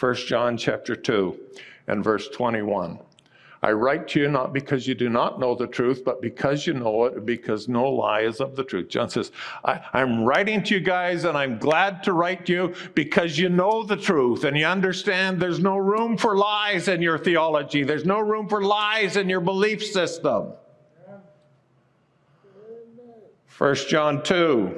1 0.01 0.15
John 0.17 0.57
chapter 0.57 0.97
2 0.97 1.39
and 1.87 2.03
verse 2.03 2.29
21. 2.29 2.99
I 3.63 3.71
write 3.71 4.09
to 4.09 4.21
you 4.21 4.29
not 4.29 4.53
because 4.53 4.89
you 4.89 4.97
do 4.97 5.09
not 5.09 5.39
know 5.39 5.55
the 5.55 5.69
truth, 5.69 6.03
but 6.05 6.21
because 6.21 6.67
you 6.67 6.75
know 6.75 7.05
it, 7.05 7.25
because 7.25 7.69
no 7.69 7.89
lie 7.89 8.23
is 8.23 8.41
of 8.41 8.57
the 8.57 8.65
truth. 8.65 8.89
John 8.89 9.09
says, 9.09 9.31
I, 9.65 9.81
am 9.95 10.25
writing 10.25 10.65
to 10.65 10.75
you 10.75 10.81
guys, 10.81 11.25
and 11.25 11.39
I'm 11.39 11.59
glad 11.59 12.03
to 12.05 12.13
write 12.13 12.47
to 12.47 12.53
you 12.53 12.75
because 12.95 13.39
you 13.39 13.49
know 13.49 13.85
the 13.85 13.97
truth 13.97 14.43
and 14.43 14.57
you 14.57 14.67
understand 14.67 15.41
there's 15.41 15.61
no 15.61 15.77
room 15.77 16.17
for 16.17 16.37
lies 16.37 16.89
in 16.89 17.01
your 17.01 17.19
theology, 17.19 17.85
there's 17.85 18.05
no 18.05 18.19
room 18.19 18.49
for 18.49 18.63
lies 18.63 19.17
in 19.17 19.29
your 19.29 19.41
belief 19.41 19.85
system. 19.85 20.53
1 23.59 23.75
John 23.89 24.23
2 24.23 24.75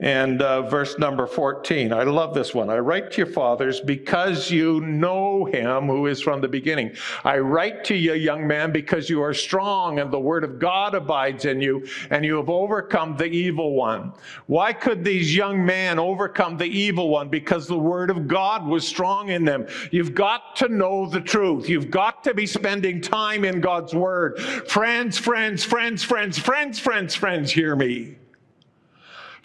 and 0.00 0.42
uh, 0.42 0.62
verse 0.62 0.96
number 0.98 1.26
14. 1.26 1.92
I 1.92 2.04
love 2.04 2.32
this 2.32 2.54
one. 2.54 2.70
I 2.70 2.78
write 2.78 3.10
to 3.12 3.22
you, 3.22 3.32
fathers, 3.32 3.80
because 3.80 4.48
you 4.48 4.80
know 4.80 5.44
him 5.44 5.86
who 5.86 6.06
is 6.06 6.20
from 6.20 6.40
the 6.40 6.48
beginning. 6.48 6.94
I 7.24 7.38
write 7.38 7.82
to 7.86 7.96
you, 7.96 8.14
young 8.14 8.46
man, 8.46 8.70
because 8.70 9.10
you 9.10 9.20
are 9.22 9.34
strong 9.34 9.98
and 9.98 10.12
the 10.12 10.20
word 10.20 10.44
of 10.44 10.60
God 10.60 10.94
abides 10.94 11.46
in 11.46 11.60
you, 11.60 11.86
and 12.10 12.24
you 12.24 12.36
have 12.36 12.48
overcome 12.48 13.16
the 13.16 13.26
evil 13.26 13.74
one. 13.74 14.12
Why 14.46 14.72
could 14.72 15.02
these 15.02 15.34
young 15.34 15.64
men 15.66 15.98
overcome 15.98 16.56
the 16.56 16.66
evil 16.66 17.08
one? 17.08 17.28
Because 17.28 17.66
the 17.66 17.78
word 17.78 18.10
of 18.10 18.28
God 18.28 18.66
was 18.66 18.86
strong 18.86 19.30
in 19.30 19.44
them. 19.44 19.66
You've 19.90 20.14
got 20.14 20.54
to 20.56 20.68
know 20.68 21.06
the 21.06 21.20
truth. 21.20 21.68
You've 21.68 21.90
got 21.90 22.22
to 22.24 22.34
be 22.34 22.46
spending 22.46 23.00
time 23.00 23.44
in 23.44 23.60
God's 23.60 23.94
word. 23.94 24.38
Friends, 24.68 25.18
friends, 25.18 25.64
friends, 25.64 26.04
friends, 26.04 26.38
friends, 26.38 26.78
friends, 26.78 27.14
friends, 27.16 27.50
hear 27.50 27.74
me. 27.74 28.16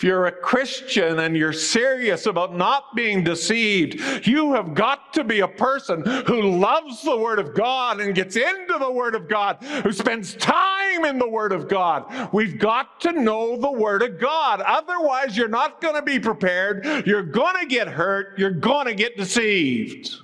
If 0.04 0.08
you're 0.08 0.26
a 0.26 0.34
Christian 0.34 1.20
and 1.20 1.38
you're 1.38 1.54
serious 1.54 2.26
about 2.26 2.54
not 2.54 2.94
being 2.94 3.24
deceived, 3.24 4.28
you 4.28 4.52
have 4.52 4.74
got 4.74 5.14
to 5.14 5.24
be 5.24 5.40
a 5.40 5.48
person 5.48 6.06
who 6.28 6.42
loves 6.42 7.04
the 7.04 7.16
Word 7.16 7.40
of 7.40 7.54
God 7.54 8.02
and 8.02 8.14
gets 8.14 8.36
into 8.36 8.78
the 8.78 8.92
Word 8.92 9.16
of 9.16 9.30
God, 9.30 9.64
who 9.64 9.94
spends 9.94 10.36
time 10.36 11.06
in 11.06 11.20
the 11.20 11.30
Word 11.30 11.54
of 11.54 11.70
God. 11.70 12.34
We've 12.34 12.60
got 12.60 13.00
to 13.00 13.14
know 13.14 13.56
the 13.56 13.72
Word 13.72 14.02
of 14.02 14.20
God. 14.20 14.60
Otherwise, 14.60 15.38
you're 15.38 15.48
not 15.48 15.80
going 15.80 15.96
to 15.96 16.02
be 16.02 16.20
prepared. 16.20 17.08
You're 17.08 17.24
going 17.24 17.62
to 17.62 17.66
get 17.66 17.88
hurt. 17.88 18.38
You're 18.38 18.52
going 18.52 18.88
to 18.88 18.96
get 18.96 19.16
deceived. 19.16 20.16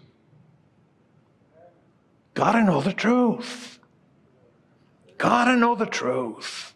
Got 2.34 2.52
to 2.52 2.64
know 2.64 2.82
the 2.82 2.92
truth. 2.92 3.80
Got 5.18 5.46
to 5.46 5.56
know 5.56 5.76
the 5.76 5.86
truth. 5.86 6.69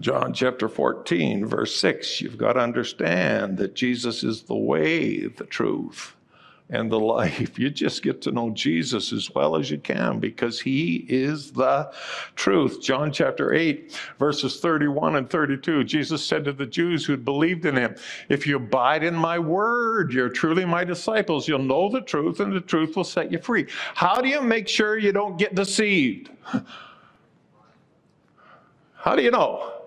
John 0.00 0.32
chapter 0.32 0.68
14, 0.68 1.46
verse 1.46 1.74
6, 1.76 2.20
you've 2.20 2.38
got 2.38 2.54
to 2.54 2.60
understand 2.60 3.58
that 3.58 3.74
Jesus 3.74 4.22
is 4.22 4.42
the 4.42 4.56
way, 4.56 5.26
the 5.26 5.44
truth, 5.44 6.14
and 6.70 6.90
the 6.90 7.00
life. 7.00 7.58
You 7.58 7.70
just 7.70 8.02
get 8.02 8.20
to 8.22 8.30
know 8.30 8.50
Jesus 8.50 9.12
as 9.12 9.30
well 9.34 9.56
as 9.56 9.70
you 9.70 9.78
can 9.78 10.18
because 10.20 10.60
he 10.60 11.06
is 11.08 11.50
the 11.52 11.90
truth. 12.36 12.82
John 12.82 13.10
chapter 13.10 13.54
8, 13.54 13.98
verses 14.18 14.60
31 14.60 15.16
and 15.16 15.30
32, 15.30 15.84
Jesus 15.84 16.24
said 16.24 16.44
to 16.44 16.52
the 16.52 16.66
Jews 16.66 17.04
who'd 17.04 17.24
believed 17.24 17.64
in 17.64 17.76
him, 17.76 17.96
If 18.28 18.46
you 18.46 18.56
abide 18.56 19.02
in 19.02 19.14
my 19.14 19.38
word, 19.38 20.12
you're 20.12 20.28
truly 20.28 20.64
my 20.64 20.84
disciples. 20.84 21.48
You'll 21.48 21.60
know 21.60 21.90
the 21.90 22.02
truth, 22.02 22.40
and 22.40 22.52
the 22.52 22.60
truth 22.60 22.96
will 22.96 23.04
set 23.04 23.32
you 23.32 23.38
free. 23.38 23.66
How 23.94 24.20
do 24.20 24.28
you 24.28 24.42
make 24.42 24.68
sure 24.68 24.98
you 24.98 25.12
don't 25.12 25.38
get 25.38 25.54
deceived? 25.54 26.30
How 28.96 29.16
do 29.16 29.22
you 29.22 29.30
know? 29.30 29.77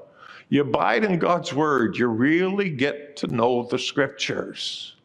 You 0.51 0.63
abide 0.63 1.05
in 1.05 1.17
God's 1.17 1.53
word, 1.53 1.97
you 1.97 2.07
really 2.07 2.69
get 2.69 3.15
to 3.17 3.27
know 3.27 3.63
the 3.63 3.79
scriptures. 3.79 4.97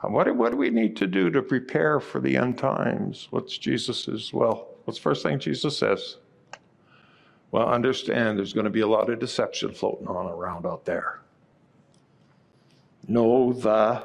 What, 0.00 0.32
what 0.36 0.52
do 0.52 0.56
we 0.56 0.70
need 0.70 0.96
to 0.98 1.08
do 1.08 1.28
to 1.30 1.42
prepare 1.42 1.98
for 1.98 2.20
the 2.20 2.36
end 2.36 2.56
times? 2.56 3.26
What's 3.30 3.58
Jesus's? 3.58 4.32
Well, 4.32 4.68
what's 4.84 5.00
the 5.00 5.02
first 5.02 5.24
thing 5.24 5.40
Jesus 5.40 5.76
says? 5.76 6.18
Well, 7.50 7.68
understand 7.68 8.38
there's 8.38 8.52
going 8.52 8.62
to 8.62 8.70
be 8.70 8.82
a 8.82 8.86
lot 8.86 9.10
of 9.10 9.18
deception 9.18 9.72
floating 9.72 10.06
on 10.06 10.26
around 10.26 10.66
out 10.66 10.84
there. 10.84 11.20
Know 13.08 13.52
the 13.52 14.04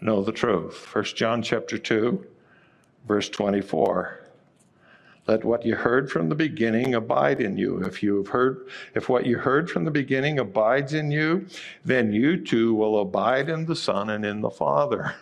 know 0.00 0.22
the 0.22 0.32
truth. 0.32 0.74
First 0.74 1.14
John 1.14 1.42
chapter 1.42 1.76
2, 1.76 2.24
verse 3.06 3.28
24. 3.28 4.27
Let 5.28 5.44
what 5.44 5.66
you 5.66 5.76
heard 5.76 6.10
from 6.10 6.30
the 6.30 6.34
beginning 6.34 6.94
abide 6.94 7.42
in 7.42 7.58
you. 7.58 7.84
If 7.84 8.02
you 8.02 8.16
have 8.16 8.28
heard, 8.28 8.66
if 8.94 9.10
what 9.10 9.26
you 9.26 9.36
heard 9.36 9.70
from 9.70 9.84
the 9.84 9.90
beginning 9.90 10.38
abides 10.38 10.94
in 10.94 11.10
you, 11.10 11.46
then 11.84 12.14
you 12.14 12.42
too 12.42 12.74
will 12.74 13.02
abide 13.02 13.50
in 13.50 13.66
the 13.66 13.76
Son 13.76 14.08
and 14.08 14.24
in 14.24 14.40
the 14.40 14.50
Father. 14.50 15.14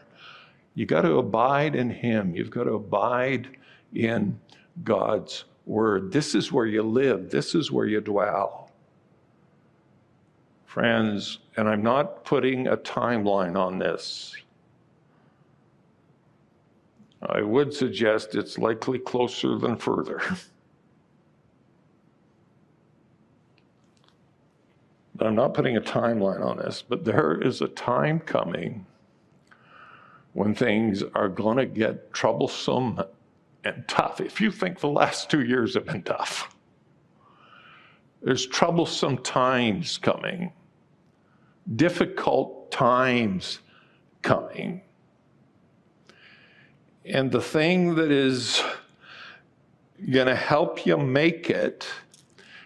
You 0.77 0.87
got 0.87 1.03
to 1.03 1.17
abide 1.17 1.75
in 1.75 1.91
Him. 1.91 2.37
You've 2.37 2.51
got 2.51 2.65
to 2.65 2.75
abide 2.75 3.49
in 3.95 4.39
God's 4.85 5.45
Word. 5.65 6.13
This 6.13 6.37
is 6.37 6.53
where 6.53 6.67
you 6.67 6.83
live. 6.83 7.29
This 7.31 7.57
is 7.57 7.73
where 7.73 7.87
you 7.87 8.01
dwell. 8.01 8.71
Friends, 10.67 11.41
and 11.57 11.69
I'm 11.69 11.83
not 11.83 12.25
putting 12.25 12.69
a 12.69 12.77
timeline 12.77 13.57
on 13.57 13.81
this. 13.81 14.37
I 17.29 17.43
would 17.43 17.75
suggest 17.75 18.35
it's 18.35 18.57
likely 18.59 18.99
closer 18.99 19.59
than 19.59 19.77
further. 19.77 20.21
I'm 25.21 25.35
not 25.35 25.55
putting 25.55 25.77
a 25.77 25.81
timeline 25.81 26.45
on 26.45 26.59
this, 26.59 26.83
but 26.87 27.05
there 27.05 27.41
is 27.41 27.63
a 27.63 27.69
time 27.69 28.21
coming 28.21 28.87
when 30.35 30.55
things 30.55 31.03
are 31.15 31.29
going 31.29 31.57
to 31.57 31.67
get 31.67 32.13
troublesome 32.13 33.01
and 33.65 33.89
tough. 33.89 34.21
If 34.21 34.41
you 34.41 34.53
think 34.53 34.81
the 34.81 34.89
last 34.89 35.31
two 35.31 35.43
years 35.43 35.75
have 35.75 35.87
been 35.87 36.03
tough, 36.03 36.55
there's 38.23 38.47
troublesome 38.47 39.19
times 39.19 39.99
coming, 39.99 40.53
difficult 41.75 42.71
times 42.71 43.61
coming. 44.23 44.83
And 47.07 47.31
the 47.31 47.41
thing 47.41 47.95
that 47.95 48.11
is 48.11 48.63
going 50.11 50.27
to 50.27 50.35
help 50.35 50.85
you 50.85 50.97
make 50.97 51.51
it 51.51 51.87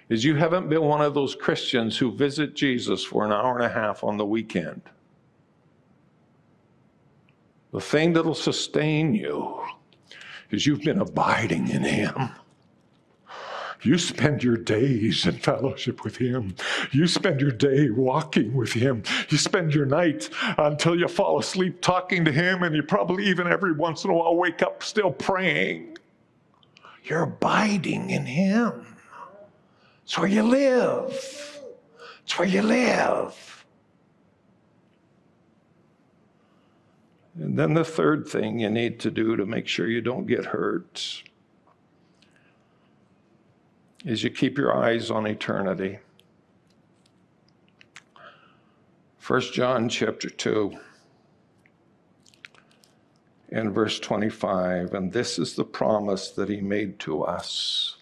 is 0.09 0.24
you 0.24 0.35
haven't 0.35 0.68
been 0.68 0.83
one 0.83 1.03
of 1.03 1.14
those 1.14 1.35
Christians 1.35 1.96
who 1.96 2.11
visit 2.11 2.55
Jesus 2.55 3.05
for 3.05 3.24
an 3.24 3.33
hour 3.33 3.57
and 3.57 3.64
a 3.64 3.68
half 3.68 4.03
on 4.03 4.16
the 4.16 4.26
weekend. 4.26 4.83
The 7.72 7.81
thing 7.81 8.14
that'll 8.14 8.35
sustain 8.35 9.14
you 9.14 9.62
is 10.50 10.66
you've 10.66 10.83
been 10.83 11.00
abiding 11.00 11.68
in 11.68 11.85
Him. 11.85 12.31
You 13.83 13.97
spend 13.97 14.43
your 14.43 14.57
days 14.57 15.27
in 15.27 15.38
fellowship 15.38 16.05
with 16.05 16.16
Him. 16.16 16.55
You 16.93 17.07
spend 17.07 17.40
your 17.40 17.51
day 17.51 17.90
walking 17.90 18.55
with 18.55 18.73
Him. 18.73 19.03
You 19.29 19.38
spend 19.38 19.75
your 19.75 19.87
night 19.87 20.29
until 20.59 20.99
you 20.99 21.09
fall 21.09 21.38
asleep 21.38 21.81
talking 21.81 22.25
to 22.27 22.33
Him, 22.33 22.62
and 22.62 22.77
you 22.77 22.83
probably 22.83 23.27
even 23.27 23.47
every 23.47 23.73
once 23.73 24.05
in 24.05 24.11
a 24.11 24.14
while 24.14 24.37
wake 24.37 24.62
up 24.62 24.83
still 24.83 25.11
praying. 25.11 25.97
You're 27.05 27.23
abiding 27.23 28.11
in 28.11 28.27
Him. 28.27 28.97
It's 30.05 30.19
where 30.19 30.29
you 30.29 30.43
live. 30.43 31.61
It's 32.25 32.38
where 32.38 32.49
you 32.49 32.62
live. 32.62 33.64
And 37.37 37.59
then 37.59 37.73
the 37.73 37.85
third 37.85 38.29
thing 38.29 38.59
you 38.59 38.69
need 38.69 39.01
to 39.01 39.11
do 39.11 39.37
to 39.37 39.47
make 39.47 39.66
sure 39.66 39.88
you 39.88 40.03
don't 40.03 40.27
get 40.27 40.45
hurt 40.45 41.23
is 44.04 44.24
you 44.24 44.30
keep 44.30 44.56
your 44.56 44.74
eyes 44.74 45.10
on 45.10 45.26
eternity. 45.26 45.98
1 49.26 49.40
John 49.52 49.88
chapter 49.88 50.30
2 50.30 50.78
and 53.50 53.74
verse 53.74 54.00
25, 54.00 54.94
and 54.94 55.12
this 55.12 55.38
is 55.38 55.54
the 55.54 55.64
promise 55.64 56.30
that 56.30 56.48
he 56.48 56.60
made 56.60 56.98
to 57.00 57.22
us 57.22 57.96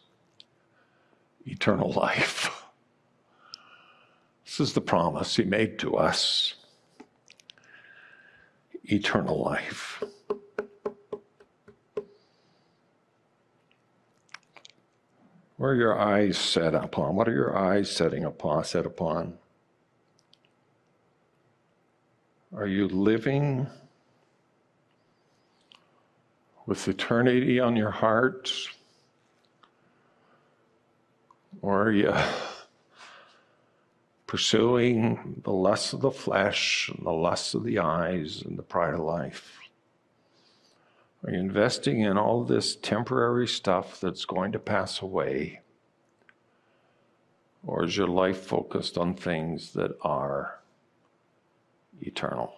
eternal 1.47 1.93
life. 1.93 2.51
This 4.45 4.61
is 4.61 4.73
the 4.73 4.81
promise 4.81 5.37
he 5.37 5.45
made 5.45 5.79
to 5.81 5.97
us 5.97 6.55
eternal 8.85 9.43
life. 9.43 10.03
Where 15.59 15.73
are 15.73 15.75
your 15.75 15.99
eyes 15.99 16.39
set 16.39 16.73
upon? 16.73 17.17
What 17.17 17.29
are 17.29 17.35
your 17.35 17.57
eyes 17.57 17.91
setting 17.91 18.25
upon, 18.25 18.63
set 18.63 18.87
upon? 18.87 19.39
Are 22.57 22.67
you 22.69 22.87
living 22.87 23.67
with 26.65 26.87
eternity 26.87 27.59
on 27.59 27.75
your 27.75 27.91
heart? 27.91 28.53
Or 31.61 31.89
are 31.89 31.93
you 31.93 32.15
pursuing 34.29 35.41
the 35.43 35.53
lusts 35.53 35.93
of 35.93 36.03
the 36.03 36.13
flesh 36.13 36.89
and 36.89 37.05
the 37.05 37.11
lusts 37.11 37.55
of 37.55 37.65
the 37.65 37.81
eyes 37.81 38.43
and 38.43 38.57
the 38.57 38.63
pride 38.63 38.95
of 38.95 39.01
life? 39.01 39.58
Are 41.25 41.33
you 41.33 41.41
investing 41.41 42.01
in 42.01 42.17
all 42.17 42.45
this 42.45 42.77
temporary 42.77 43.49
stuff 43.49 44.01
that's 44.01 44.25
going 44.25 44.53
to 44.53 44.59
pass 44.59 45.03
away? 45.03 45.61
Or 47.67 47.85
is 47.85 47.97
your 47.97 48.07
life 48.07 48.41
focused 48.41 48.97
on 48.97 49.15
things 49.15 49.73
that 49.73 49.97
are 50.03 50.61
eternal? 52.01 52.58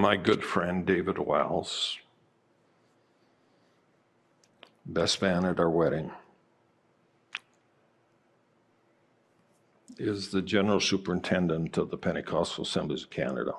My 0.00 0.16
good 0.16 0.42
friend 0.42 0.86
David 0.86 1.18
Wells, 1.18 1.98
best 4.86 5.20
man 5.20 5.44
at 5.44 5.60
our 5.60 5.68
wedding, 5.68 6.10
is 9.98 10.30
the 10.30 10.40
general 10.40 10.80
superintendent 10.80 11.76
of 11.76 11.90
the 11.90 11.98
Pentecostal 11.98 12.64
Assemblies 12.64 13.02
of 13.02 13.10
Canada. 13.10 13.52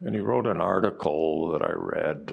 And 0.00 0.14
he 0.14 0.20
wrote 0.22 0.46
an 0.46 0.62
article 0.62 1.52
that 1.52 1.60
I 1.60 1.72
read 1.74 2.32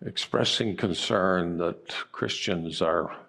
expressing 0.00 0.74
concern 0.74 1.58
that 1.58 1.94
Christians 2.12 2.80
are 2.80 3.27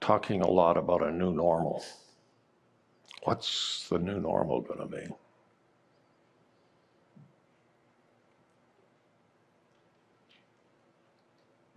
talking 0.00 0.40
a 0.40 0.48
lot 0.48 0.76
about 0.76 1.02
a 1.02 1.12
new 1.12 1.32
normal. 1.32 1.84
What's 3.24 3.86
the 3.88 3.98
new 3.98 4.18
normal 4.18 4.62
going 4.62 4.80
to 4.80 4.86
be? 4.86 5.06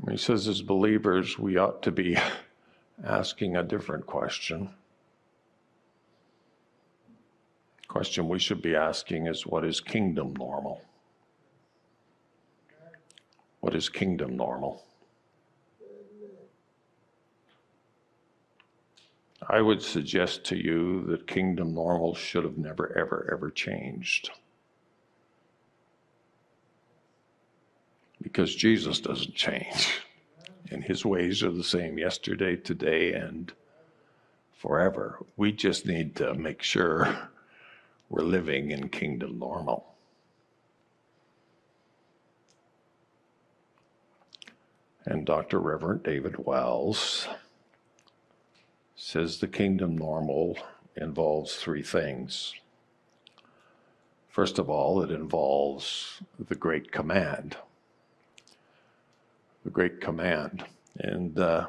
He 0.10 0.18
says, 0.18 0.48
as 0.48 0.62
believers, 0.62 1.40
we 1.40 1.58
ought 1.58 1.82
to 1.84 1.92
be 1.92 2.18
asking 3.04 3.56
a 3.56 3.64
different 3.64 4.06
question. 4.06 4.70
The 7.82 7.88
question 7.88 8.28
we 8.28 8.40
should 8.40 8.62
be 8.62 8.76
asking 8.76 9.28
is 9.28 9.46
what 9.46 9.64
is 9.66 9.80
kingdom 9.80 10.34
normal? 10.38 10.82
What 13.60 13.76
is 13.76 13.88
kingdom 13.88 14.36
normal? 14.36 14.84
I 19.50 19.62
would 19.62 19.82
suggest 19.82 20.46
to 20.46 20.58
you 20.58 21.04
that 21.08 21.28
kingdom 21.28 21.74
normal 21.74 22.16
should 22.16 22.44
have 22.44 22.58
never, 22.58 22.98
ever, 22.98 23.30
ever 23.32 23.50
changed. 23.50 24.32
Because 28.22 28.56
Jesus 28.56 29.00
doesn't 29.00 29.36
change, 29.36 30.02
and 30.72 30.84
his 30.84 31.06
ways 31.06 31.44
are 31.44 31.52
the 31.52 31.64
same 31.64 31.98
yesterday, 31.98 32.56
today, 32.56 33.14
and 33.14 33.52
forever. 34.54 35.20
We 35.36 35.52
just 35.52 35.86
need 35.86 36.16
to 36.18 36.34
make 36.34 36.62
sure 36.62 37.30
we're 38.10 38.24
living 38.24 38.72
in 38.72 38.88
kingdom 38.90 39.40
normal. 39.40 39.86
And 45.06 45.26
Dr. 45.26 45.60
Reverend 45.60 46.04
David 46.04 46.46
Wells 46.46 47.28
says 49.04 49.38
the 49.38 49.48
kingdom 49.48 49.98
normal 49.98 50.58
involves 50.96 51.58
three 51.58 51.84
things. 51.84 52.54
First 54.30 54.60
of 54.60 54.70
all, 54.70 55.04
it 55.04 55.12
involves 55.12 56.22
the 56.40 56.56
great 56.56 56.90
command. 56.90 57.58
The 59.66 59.72
great 59.72 60.00
command. 60.00 60.64
And 60.98 61.38
uh, 61.38 61.68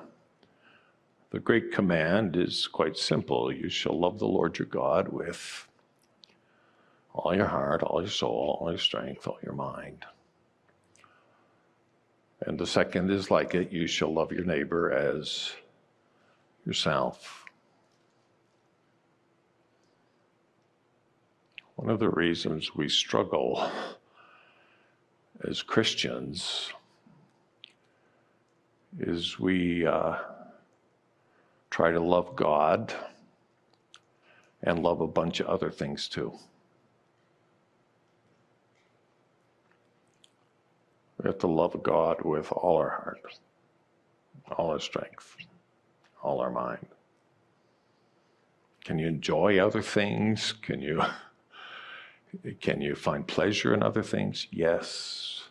the 1.31 1.41
great 1.41 1.73
command 1.73 2.37
is 2.37 2.69
quite 2.69 2.97
simple 2.97 3.53
you 3.53 3.69
shall 3.69 3.99
love 3.99 4.21
the 4.21 4.29
Lord 4.29 4.57
your 4.57 4.69
God 4.69 5.09
with 5.09 5.67
all 7.15 7.35
your 7.35 7.49
heart, 7.49 7.83
all 7.83 8.01
your 8.01 8.11
soul, 8.11 8.59
all 8.61 8.71
your 8.71 8.79
strength, 8.79 9.27
all 9.27 9.39
your 9.43 9.55
mind. 9.55 10.05
And 12.43 12.61
the 12.61 12.67
second 12.67 13.11
is 13.11 13.29
like 13.29 13.57
it 13.57 13.73
you 13.73 13.89
shall 13.89 14.15
love 14.15 14.31
your 14.31 14.45
neighbor 14.45 14.93
as 14.93 15.53
yourself. 16.67 17.45
One 21.77 21.91
of 21.91 21.99
the 21.99 22.09
reasons 22.09 22.75
we 22.75 22.89
struggle 22.89 23.71
as 25.49 25.63
Christians 25.63 26.73
is 28.99 29.39
we 29.39 29.87
uh, 29.87 30.17
try 31.71 31.91
to 31.91 32.01
love 32.01 32.37
God 32.37 32.95
and 34.63 34.83
love 34.83 35.01
a 35.01 35.07
bunch 35.07 35.41
of 35.41 35.47
other 35.47 35.71
things 35.71 36.09
too. 36.09 36.33
We 41.23 41.29
have 41.29 41.39
to 41.39 41.47
love 41.47 41.83
God 41.83 42.23
with 42.23 42.53
all 42.53 42.79
our 42.79 42.91
heart, 42.91 43.39
all 44.57 44.71
our 44.71 44.81
strength, 44.81 45.37
all 46.25 46.41
our 46.41 46.51
mind. 46.51 46.87
Can 48.85 48.99
you 48.99 49.07
enjoy 49.07 49.59
other 49.59 49.83
things? 49.83 50.53
Can 50.53 50.81
you 50.81 51.03
can 52.61 52.81
you 52.81 52.97
find 52.97 53.27
pleasure 53.27 53.73
in 53.73 53.83
other 53.83 54.03
things? 54.03 54.49
Yes. 54.51 55.45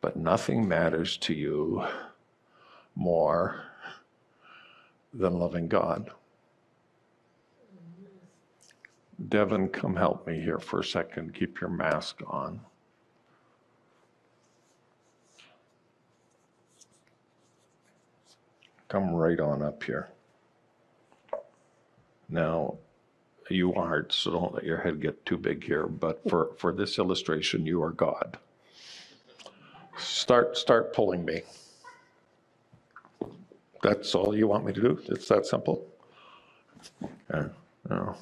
But 0.00 0.16
nothing 0.16 0.66
matters 0.66 1.16
to 1.18 1.34
you 1.34 1.84
more 2.94 3.64
than 5.12 5.38
loving 5.38 5.68
God. 5.68 6.10
Devin, 9.28 9.68
come 9.68 9.96
help 9.96 10.26
me 10.26 10.40
here 10.40 10.58
for 10.58 10.80
a 10.80 10.84
second. 10.84 11.34
Keep 11.34 11.60
your 11.60 11.70
mask 11.70 12.20
on. 12.26 12.60
Come 18.88 19.14
right 19.14 19.40
on 19.40 19.62
up 19.62 19.82
here. 19.82 20.08
Now, 22.28 22.76
you 23.50 23.74
aren't, 23.74 24.12
so 24.12 24.32
don't 24.32 24.54
let 24.54 24.64
your 24.64 24.78
head 24.78 25.00
get 25.00 25.24
too 25.24 25.36
big 25.36 25.64
here, 25.64 25.86
but 25.86 26.28
for, 26.28 26.50
for 26.58 26.72
this 26.72 26.98
illustration, 26.98 27.66
you 27.66 27.82
are 27.82 27.90
God. 27.90 28.38
Start, 29.98 30.56
start 30.56 30.92
pulling 30.92 31.24
me. 31.24 31.42
That's 33.82 34.14
all 34.14 34.36
you 34.36 34.48
want 34.48 34.64
me 34.64 34.72
to 34.72 34.80
do? 34.80 35.00
It's 35.08 35.28
that 35.28 35.46
simple? 35.46 35.86
Yeah, 37.30 37.48
no. 37.88 38.16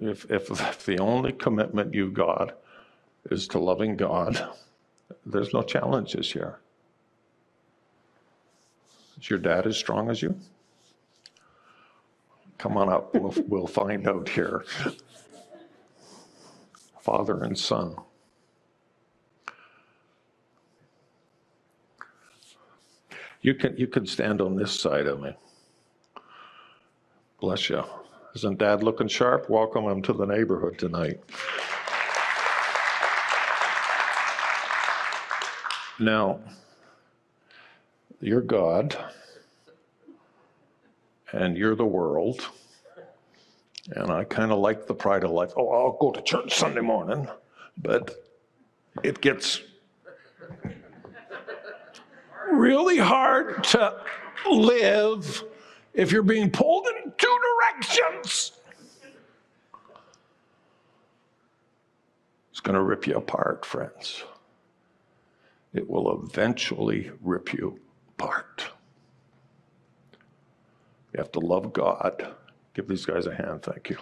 If, 0.00 0.30
if, 0.30 0.50
if 0.50 0.86
the 0.86 0.98
only 0.98 1.32
commitment 1.32 1.94
you've 1.94 2.14
got 2.14 2.58
is 3.30 3.46
to 3.48 3.58
loving 3.58 3.96
God, 3.96 4.50
there's 5.26 5.52
no 5.52 5.62
challenges 5.62 6.32
here. 6.32 6.58
Is 9.20 9.28
your 9.28 9.38
dad 9.38 9.66
as 9.66 9.76
strong 9.76 10.10
as 10.10 10.22
you? 10.22 10.34
Come 12.58 12.76
on 12.76 12.88
up, 12.88 13.14
we'll, 13.14 13.34
we'll 13.48 13.66
find 13.66 14.08
out 14.08 14.28
here. 14.28 14.64
Father 17.00 17.42
and 17.44 17.58
son. 17.58 17.96
You 23.42 23.54
can, 23.54 23.76
you 23.76 23.86
can 23.86 24.06
stand 24.06 24.40
on 24.40 24.54
this 24.56 24.78
side 24.78 25.06
of 25.06 25.20
me. 25.20 25.34
Bless 27.40 27.70
you. 27.70 27.82
Isn't 28.34 28.58
dad 28.58 28.82
looking 28.82 29.08
sharp? 29.08 29.48
Welcome 29.48 29.84
him 29.86 30.02
to 30.02 30.12
the 30.12 30.26
neighborhood 30.26 30.78
tonight. 30.78 31.20
Now, 35.98 36.40
you're 38.20 38.42
God, 38.42 38.96
and 41.32 41.56
you're 41.56 41.74
the 41.74 41.86
world. 41.86 42.48
And 43.92 44.10
I 44.10 44.24
kind 44.24 44.52
of 44.52 44.58
like 44.58 44.86
the 44.86 44.94
pride 44.94 45.24
of 45.24 45.30
life. 45.30 45.52
Oh, 45.56 45.68
I'll 45.70 45.96
go 45.98 46.12
to 46.12 46.20
church 46.22 46.54
Sunday 46.54 46.80
morning, 46.80 47.28
but 47.78 48.24
it 49.02 49.20
gets 49.20 49.62
really 52.52 52.98
hard 52.98 53.64
to 53.64 54.02
live 54.48 55.44
if 55.94 56.12
you're 56.12 56.22
being 56.22 56.50
pulled 56.50 56.86
in 56.88 57.12
two 57.16 57.38
directions. 57.58 58.52
It's 62.50 62.60
going 62.60 62.74
to 62.74 62.82
rip 62.82 63.06
you 63.06 63.14
apart, 63.14 63.64
friends. 63.64 64.22
It 65.72 65.88
will 65.88 66.22
eventually 66.22 67.10
rip 67.22 67.54
you 67.54 67.78
apart. 68.20 68.68
You 71.12 71.18
have 71.18 71.32
to 71.32 71.40
love 71.40 71.72
God. 71.72 72.34
Give 72.74 72.86
these 72.86 73.06
guys 73.06 73.26
a 73.26 73.34
hand. 73.34 73.62
Thank 73.62 73.90
you. 73.90 73.96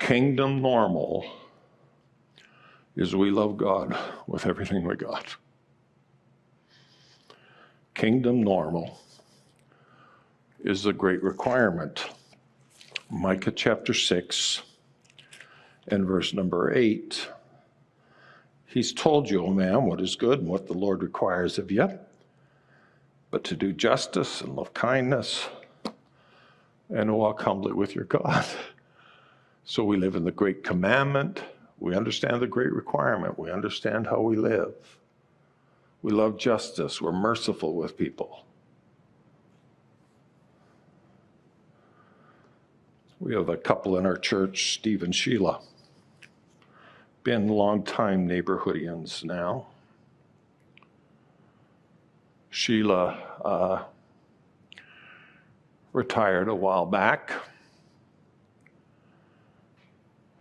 Kingdom 0.00 0.60
normal 0.60 1.24
is 2.94 3.16
we 3.16 3.30
love 3.30 3.56
God 3.56 3.96
with 4.26 4.46
everything 4.46 4.86
we 4.86 4.96
got. 4.96 5.36
Kingdom 7.94 8.42
normal 8.42 9.00
is 10.62 10.82
the 10.82 10.92
great 10.92 11.22
requirement. 11.22 12.04
Micah 13.10 13.52
chapter 13.52 13.94
6 13.94 14.62
and 15.88 16.06
verse 16.06 16.34
number 16.34 16.72
8 16.74 17.28
He's 18.72 18.92
told 18.92 19.28
you, 19.28 19.42
O 19.42 19.48
oh 19.48 19.52
man, 19.52 19.84
what 19.84 20.00
is 20.00 20.16
good 20.16 20.38
and 20.38 20.48
what 20.48 20.66
the 20.66 20.72
Lord 20.72 21.02
requires 21.02 21.58
of 21.58 21.70
you, 21.70 21.98
but 23.30 23.44
to 23.44 23.54
do 23.54 23.70
justice 23.70 24.40
and 24.40 24.56
love 24.56 24.72
kindness 24.72 25.46
and 26.88 27.08
to 27.08 27.14
walk 27.14 27.42
humbly 27.42 27.74
with 27.74 27.94
your 27.94 28.04
God. 28.04 28.46
So 29.64 29.84
we 29.84 29.98
live 29.98 30.16
in 30.16 30.24
the 30.24 30.32
great 30.32 30.64
commandment. 30.64 31.42
We 31.78 31.94
understand 31.94 32.40
the 32.40 32.46
great 32.46 32.72
requirement. 32.72 33.38
We 33.38 33.50
understand 33.50 34.06
how 34.06 34.22
we 34.22 34.36
live. 34.36 34.74
We 36.00 36.10
love 36.10 36.38
justice. 36.38 37.00
We're 37.00 37.12
merciful 37.12 37.74
with 37.74 37.98
people. 37.98 38.46
We 43.20 43.34
have 43.34 43.50
a 43.50 43.56
couple 43.56 43.98
in 43.98 44.06
our 44.06 44.16
church, 44.16 44.72
Steve 44.74 45.02
and 45.02 45.14
Sheila. 45.14 45.60
Been 47.24 47.48
longtime 47.48 48.28
neighborhoodians 48.28 49.22
now. 49.22 49.66
Sheila 52.50 53.16
uh, 53.44 53.82
retired 55.92 56.48
a 56.48 56.54
while 56.54 56.84
back. 56.84 57.32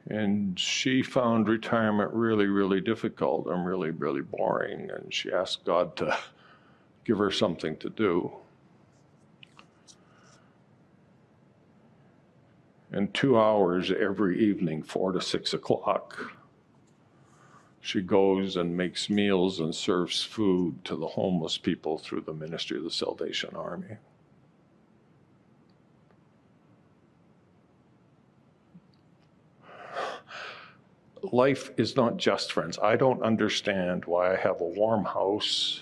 And 0.09 0.59
she 0.59 1.03
found 1.03 1.47
retirement 1.47 2.11
really, 2.13 2.47
really 2.47 2.82
difficult 2.82 3.47
and 3.47 3.65
really, 3.65 3.91
really 3.91 4.21
boring. 4.21 4.89
And 4.89 5.13
she 5.13 5.32
asked 5.32 5.63
God 5.63 5.95
to 5.97 6.17
give 7.05 7.17
her 7.17 7.32
something 7.32 7.77
to 7.77 7.89
do. 7.89 8.32
And 12.91 13.13
two 13.13 13.39
hours 13.39 13.89
every 13.91 14.43
evening, 14.43 14.84
four 14.84 15.13
to 15.13 15.21
six 15.21 15.53
o'clock, 15.53 16.41
she 17.82 18.01
goes 18.01 18.55
and 18.55 18.77
makes 18.77 19.09
meals 19.09 19.59
and 19.59 19.73
serves 19.73 20.23
food 20.23 20.86
to 20.86 20.95
the 20.95 21.07
homeless 21.07 21.57
people 21.57 21.97
through 21.97 22.21
the 22.21 22.34
ministry 22.34 22.77
of 22.77 22.84
the 22.84 22.91
Salvation 22.91 23.55
Army. 23.55 23.97
life 31.32 31.71
is 31.77 31.95
not 31.95 32.17
just 32.17 32.51
friends. 32.51 32.77
I 32.79 32.95
don't 32.95 33.21
understand 33.21 34.05
why 34.05 34.34
I 34.34 34.36
have 34.36 34.61
a 34.61 34.65
warm 34.65 35.05
house. 35.05 35.82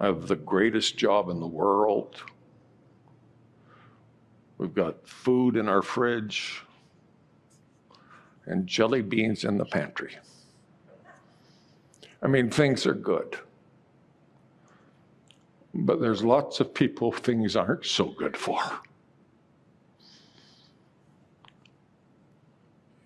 I 0.00 0.06
have 0.06 0.28
the 0.28 0.36
greatest 0.36 0.96
job 0.96 1.28
in 1.28 1.40
the 1.40 1.46
world. 1.46 2.22
We've 4.58 4.74
got 4.74 5.06
food 5.06 5.56
in 5.56 5.68
our 5.68 5.82
fridge 5.82 6.62
and 8.46 8.66
jelly 8.66 9.02
beans 9.02 9.44
in 9.44 9.58
the 9.58 9.64
pantry. 9.64 10.16
I 12.22 12.26
mean, 12.26 12.50
things 12.50 12.86
are 12.86 12.94
good. 12.94 13.38
But 15.74 16.00
there's 16.00 16.22
lots 16.22 16.60
of 16.60 16.72
people 16.72 17.10
things 17.10 17.56
aren't 17.56 17.84
so 17.84 18.06
good 18.06 18.36
for. 18.36 18.60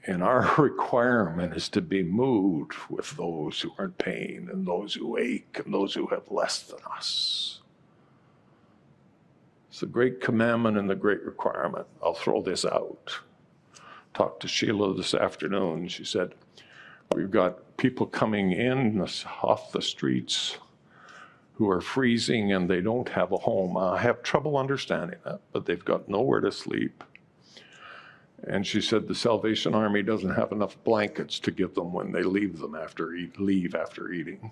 And 0.05 0.22
our 0.22 0.55
requirement 0.59 1.55
is 1.55 1.68
to 1.70 1.80
be 1.80 2.03
moved 2.03 2.74
with 2.89 3.11
those 3.16 3.61
who 3.61 3.72
are 3.78 3.86
in 3.86 3.93
pain 3.93 4.49
and 4.53 4.66
those 4.66 4.95
who 4.95 5.18
ache 5.18 5.61
and 5.64 5.72
those 5.72 5.95
who 5.95 6.07
have 6.09 6.30
less 6.30 6.62
than 6.62 6.78
us. 6.97 7.61
It's 9.68 9.80
the 9.80 9.86
great 9.86 10.20
commandment 10.20 10.78
and 10.78 10.89
the 10.89 10.95
great 10.95 11.22
requirement. 11.22 11.86
I'll 12.03 12.14
throw 12.14 12.43
this 12.43 12.64
out. 12.64 13.18
Talked 14.18 14.42
to 14.42 14.48
Sheila 14.48 14.96
this 14.96 15.14
afternoon. 15.14 15.86
She 15.86 16.04
said, 16.04 16.34
We've 17.14 17.30
got 17.30 17.76
people 17.76 18.04
coming 18.04 18.50
in 18.50 19.00
off 19.44 19.70
the 19.70 19.80
streets 19.80 20.58
who 21.54 21.70
are 21.70 21.80
freezing 21.80 22.52
and 22.52 22.68
they 22.68 22.80
don't 22.80 23.08
have 23.10 23.30
a 23.30 23.36
home. 23.36 23.76
I 23.76 23.98
have 23.98 24.24
trouble 24.24 24.56
understanding 24.56 25.20
that, 25.24 25.40
but 25.52 25.66
they've 25.66 25.84
got 25.84 26.08
nowhere 26.08 26.40
to 26.40 26.50
sleep. 26.50 27.04
And 28.42 28.66
she 28.66 28.80
said 28.80 29.06
the 29.06 29.14
Salvation 29.14 29.72
Army 29.72 30.02
doesn't 30.02 30.34
have 30.34 30.50
enough 30.50 30.82
blankets 30.82 31.38
to 31.38 31.52
give 31.52 31.76
them 31.76 31.92
when 31.92 32.10
they 32.10 32.24
leave 32.24 32.58
them 32.58 32.74
after 32.74 33.16
leave 33.38 33.76
after 33.76 34.10
eating. 34.10 34.50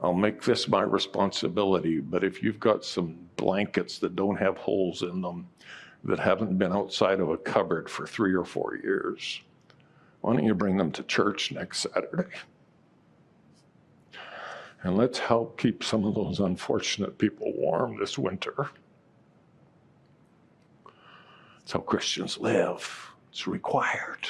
I'll 0.00 0.14
make 0.14 0.44
this 0.44 0.68
my 0.68 0.82
responsibility, 0.82 1.98
but 1.98 2.22
if 2.22 2.40
you've 2.40 2.60
got 2.60 2.84
some 2.84 3.18
blankets 3.34 3.98
that 3.98 4.14
don't 4.14 4.36
have 4.36 4.56
holes 4.58 5.02
in 5.02 5.20
them, 5.20 5.48
that 6.06 6.18
haven't 6.18 6.56
been 6.58 6.72
outside 6.72 7.20
of 7.20 7.28
a 7.28 7.36
cupboard 7.36 7.90
for 7.90 8.06
three 8.06 8.34
or 8.34 8.44
four 8.44 8.76
years, 8.82 9.40
why 10.20 10.34
don't 10.34 10.44
you 10.44 10.54
bring 10.54 10.76
them 10.76 10.90
to 10.92 11.02
church 11.02 11.52
next 11.52 11.80
Saturday? 11.80 12.28
And 14.82 14.96
let's 14.96 15.18
help 15.18 15.58
keep 15.58 15.82
some 15.82 16.04
of 16.04 16.14
those 16.14 16.38
unfortunate 16.38 17.18
people 17.18 17.52
warm 17.56 17.98
this 17.98 18.16
winter. 18.16 18.70
It's 21.62 21.72
how 21.72 21.80
Christians 21.80 22.38
live, 22.38 23.10
it's 23.30 23.48
required. 23.48 24.28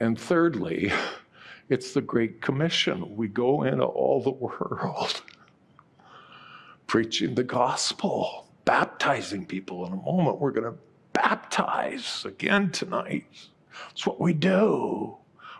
And 0.00 0.20
thirdly, 0.20 0.92
it's 1.68 1.92
the 1.92 2.02
Great 2.02 2.40
Commission. 2.40 3.16
We 3.16 3.28
go 3.28 3.62
into 3.62 3.84
all 3.84 4.22
the 4.22 4.30
world 4.30 5.22
preaching 6.88 7.36
the 7.36 7.44
gospel, 7.44 8.48
baptizing 8.64 9.46
people. 9.46 9.86
In 9.86 9.92
a 9.92 9.96
moment, 9.96 10.40
we're 10.40 10.50
going 10.50 10.72
to 10.72 10.78
baptize 11.12 12.24
again 12.24 12.72
tonight. 12.72 13.26
That's 13.88 14.04
what 14.04 14.20
we 14.20 14.32
do. 14.32 15.16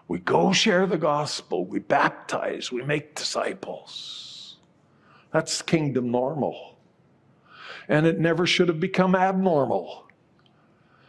We 0.09 0.18
go 0.18 0.53
share 0.53 0.87
the 0.87 0.99
gospel, 0.99 1.64
we 1.64 1.79
baptize, 1.79 2.72
we 2.72 2.83
make 2.83 3.14
disciples. 3.14 4.57
That's 5.31 5.62
kingdom 5.62 6.11
normal 6.11 6.79
and 7.89 8.07
it 8.07 8.20
never 8.20 8.47
should 8.47 8.68
have 8.68 8.79
become 8.79 9.14
abnormal. 9.14 10.07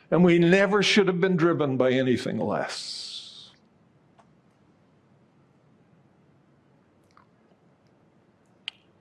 And 0.10 0.24
we 0.24 0.40
never 0.40 0.82
should 0.82 1.08
have 1.08 1.22
been 1.22 1.36
driven 1.36 1.78
by 1.78 1.92
anything 1.92 2.40
less. 2.40 3.52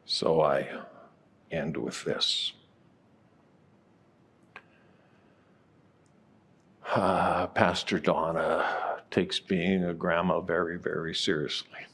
So 0.04 0.40
I 0.42 0.68
end 1.50 1.76
with 1.76 2.04
this. 2.04 2.52
Uh, 6.94 7.46
Pastor 7.48 7.98
Donna 7.98 9.02
takes 9.10 9.38
being 9.38 9.84
a 9.84 9.94
grandma 9.94 10.40
very, 10.40 10.78
very 10.78 11.14
seriously. 11.14 11.86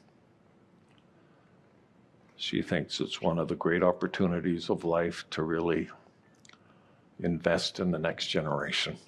She 2.37 2.63
thinks 2.63 3.01
it's 3.01 3.23
one 3.23 3.39
of 3.39 3.49
the 3.49 3.55
great 3.55 3.83
opportunities 3.83 4.69
of 4.71 4.85
life 4.85 5.25
to 5.31 5.43
really 5.43 5.89
invest 7.21 7.81
in 7.81 7.91
the 7.91 7.99
next 7.99 8.27
generation. 8.27 8.99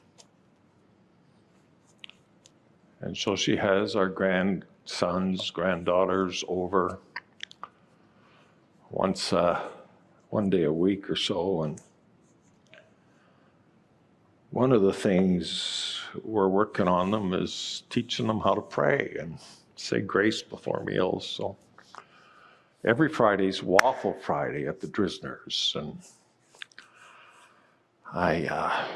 And 3.00 3.16
so 3.16 3.36
she 3.36 3.56
has 3.56 3.94
our 3.94 4.08
grandsons, 4.08 5.50
granddaughters 5.50 6.44
over 6.48 6.98
once, 8.90 9.32
uh, 9.32 9.68
one 10.30 10.50
day 10.50 10.64
a 10.64 10.72
week 10.72 11.08
or 11.10 11.16
so. 11.16 11.62
And 11.62 11.80
one 14.50 14.72
of 14.72 14.82
the 14.82 14.92
things 14.92 16.00
we're 16.22 16.48
working 16.48 16.88
on 16.88 17.10
them 17.10 17.34
is 17.34 17.82
teaching 17.90 18.26
them 18.26 18.40
how 18.40 18.54
to 18.54 18.62
pray 18.62 19.16
and 19.20 19.38
say 19.76 20.00
grace 20.00 20.42
before 20.42 20.82
meals. 20.84 21.28
So 21.28 21.56
every 22.84 23.08
Friday's 23.08 23.62
Waffle 23.62 24.16
Friday 24.22 24.66
at 24.66 24.80
the 24.80 24.86
Drisners. 24.86 25.74
And 25.74 25.98
I, 28.12 28.46
uh, 28.46 28.86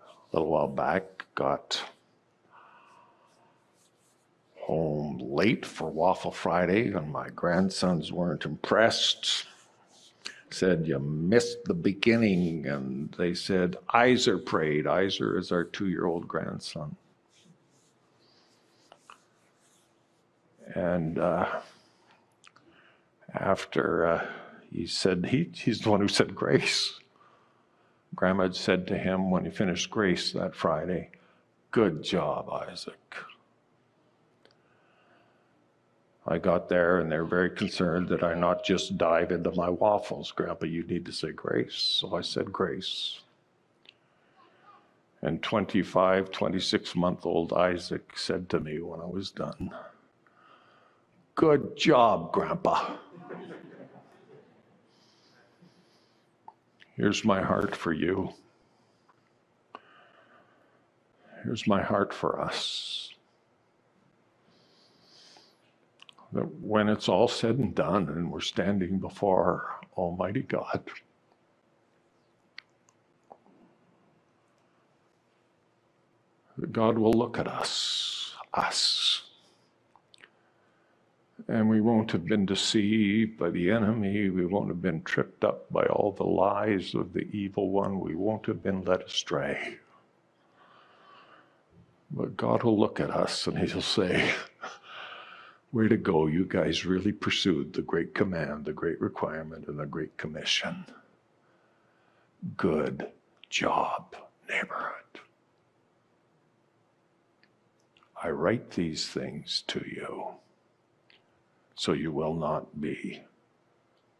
a 0.00 0.32
little 0.32 0.48
while 0.48 0.68
back, 0.68 1.26
got 1.34 1.82
home 4.56 5.18
late 5.18 5.66
for 5.66 5.90
Waffle 5.90 6.30
Friday, 6.30 6.92
and 6.92 7.12
my 7.12 7.28
grandsons 7.30 8.12
weren't 8.12 8.44
impressed. 8.44 9.46
Said, 10.52 10.86
You 10.86 10.98
missed 10.98 11.64
the 11.64 11.74
beginning. 11.74 12.66
And 12.66 13.12
they 13.18 13.34
said, 13.34 13.76
Iser 13.90 14.38
prayed. 14.38 14.86
Iser 14.86 15.38
is 15.38 15.50
our 15.52 15.64
two 15.64 15.88
year 15.88 16.06
old 16.06 16.28
grandson. 16.28 16.96
And 20.74 21.18
uh, 21.18 21.60
after 23.34 24.06
uh, 24.06 24.26
he 24.70 24.86
said, 24.86 25.26
he, 25.26 25.50
he's 25.54 25.80
the 25.80 25.90
one 25.90 26.00
who 26.00 26.08
said 26.08 26.34
grace. 26.34 26.98
Grandma 28.14 28.50
said 28.50 28.86
to 28.88 28.98
him 28.98 29.30
when 29.30 29.44
he 29.44 29.50
finished 29.50 29.90
grace 29.90 30.32
that 30.32 30.54
Friday, 30.54 31.10
Good 31.70 32.02
job, 32.02 32.50
Isaac. 32.50 33.16
I 36.26 36.38
got 36.38 36.68
there 36.68 36.98
and 36.98 37.10
they're 37.10 37.24
very 37.24 37.50
concerned 37.50 38.08
that 38.08 38.22
I 38.22 38.34
not 38.34 38.64
just 38.64 38.96
dive 38.96 39.32
into 39.32 39.50
my 39.52 39.68
waffles. 39.68 40.30
Grandpa, 40.30 40.66
you 40.66 40.84
need 40.84 41.04
to 41.06 41.12
say 41.12 41.32
grace. 41.32 41.74
So 41.74 42.14
I 42.14 42.20
said 42.20 42.52
grace. 42.52 43.20
And 45.20 45.42
25, 45.42 46.30
26 46.30 46.96
month 46.96 47.26
old 47.26 47.52
Isaac 47.52 48.16
said 48.16 48.48
to 48.50 48.60
me 48.60 48.80
when 48.80 49.00
I 49.00 49.06
was 49.06 49.30
done, 49.30 49.72
Good 51.34 51.76
job, 51.76 52.32
Grandpa. 52.32 52.96
Here's 56.96 57.24
my 57.24 57.40
heart 57.40 57.74
for 57.74 57.92
you. 57.92 58.34
Here's 61.42 61.66
my 61.66 61.82
heart 61.82 62.12
for 62.12 62.40
us. 62.40 63.01
That 66.32 66.48
when 66.62 66.88
it's 66.88 67.08
all 67.08 67.28
said 67.28 67.56
and 67.56 67.74
done 67.74 68.08
and 68.08 68.30
we're 68.30 68.40
standing 68.40 68.98
before 68.98 69.80
Almighty 69.96 70.42
God, 70.42 70.82
God 76.70 76.98
will 76.98 77.12
look 77.12 77.38
at 77.38 77.48
us, 77.48 78.34
us, 78.54 79.22
and 81.48 81.68
we 81.68 81.80
won't 81.80 82.12
have 82.12 82.24
been 82.24 82.46
deceived 82.46 83.38
by 83.38 83.50
the 83.50 83.70
enemy. 83.70 84.30
We 84.30 84.46
won't 84.46 84.68
have 84.68 84.80
been 84.80 85.02
tripped 85.02 85.44
up 85.44 85.70
by 85.72 85.84
all 85.86 86.12
the 86.12 86.24
lies 86.24 86.94
of 86.94 87.12
the 87.12 87.28
evil 87.36 87.70
one. 87.70 88.00
We 88.00 88.14
won't 88.14 88.46
have 88.46 88.62
been 88.62 88.84
led 88.84 89.02
astray. 89.02 89.76
But 92.10 92.36
God 92.36 92.62
will 92.62 92.78
look 92.78 93.00
at 93.00 93.10
us 93.10 93.46
and 93.46 93.58
He'll 93.58 93.80
say, 93.82 94.32
Way 95.72 95.88
to 95.88 95.96
go. 95.96 96.26
You 96.26 96.44
guys 96.44 96.84
really 96.84 97.12
pursued 97.12 97.72
the 97.72 97.82
great 97.82 98.14
command, 98.14 98.66
the 98.66 98.74
great 98.74 99.00
requirement, 99.00 99.68
and 99.68 99.78
the 99.78 99.86
great 99.86 100.16
commission. 100.18 100.84
Good 102.56 103.10
job, 103.48 104.14
neighborhood. 104.48 105.20
I 108.22 108.28
write 108.30 108.72
these 108.72 109.06
things 109.08 109.64
to 109.68 109.80
you 109.80 110.34
so 111.74 111.92
you 111.92 112.12
will 112.12 112.34
not 112.34 112.80
be 112.80 113.22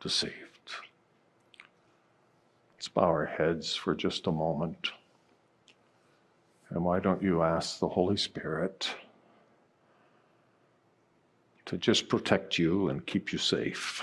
deceived. 0.01 0.33
Let's 2.75 2.89
bow 2.89 3.03
our 3.03 3.27
heads 3.27 3.77
for 3.77 3.95
just 3.95 4.27
a 4.27 4.33
moment. 4.33 4.91
And 6.71 6.85
why 6.85 6.99
don't 6.99 7.23
you 7.23 7.43
ask 7.43 7.79
the 7.79 7.91
Holy 7.91 8.17
Spirit 8.17 8.95
to 11.73 11.79
just 11.79 12.07
protect 12.07 12.59
you 12.59 12.91
and 12.91 13.07
keep 13.07 13.33
you 13.33 13.39
safe 13.39 14.03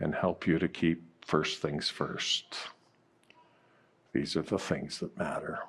and 0.00 0.12
help 0.12 0.48
you 0.48 0.58
to 0.58 0.66
keep 0.66 1.00
first 1.24 1.62
things 1.62 1.88
first? 1.88 2.56
These 4.12 4.36
are 4.36 4.42
the 4.42 4.58
things 4.58 4.98
that 4.98 5.16
matter. 5.16 5.60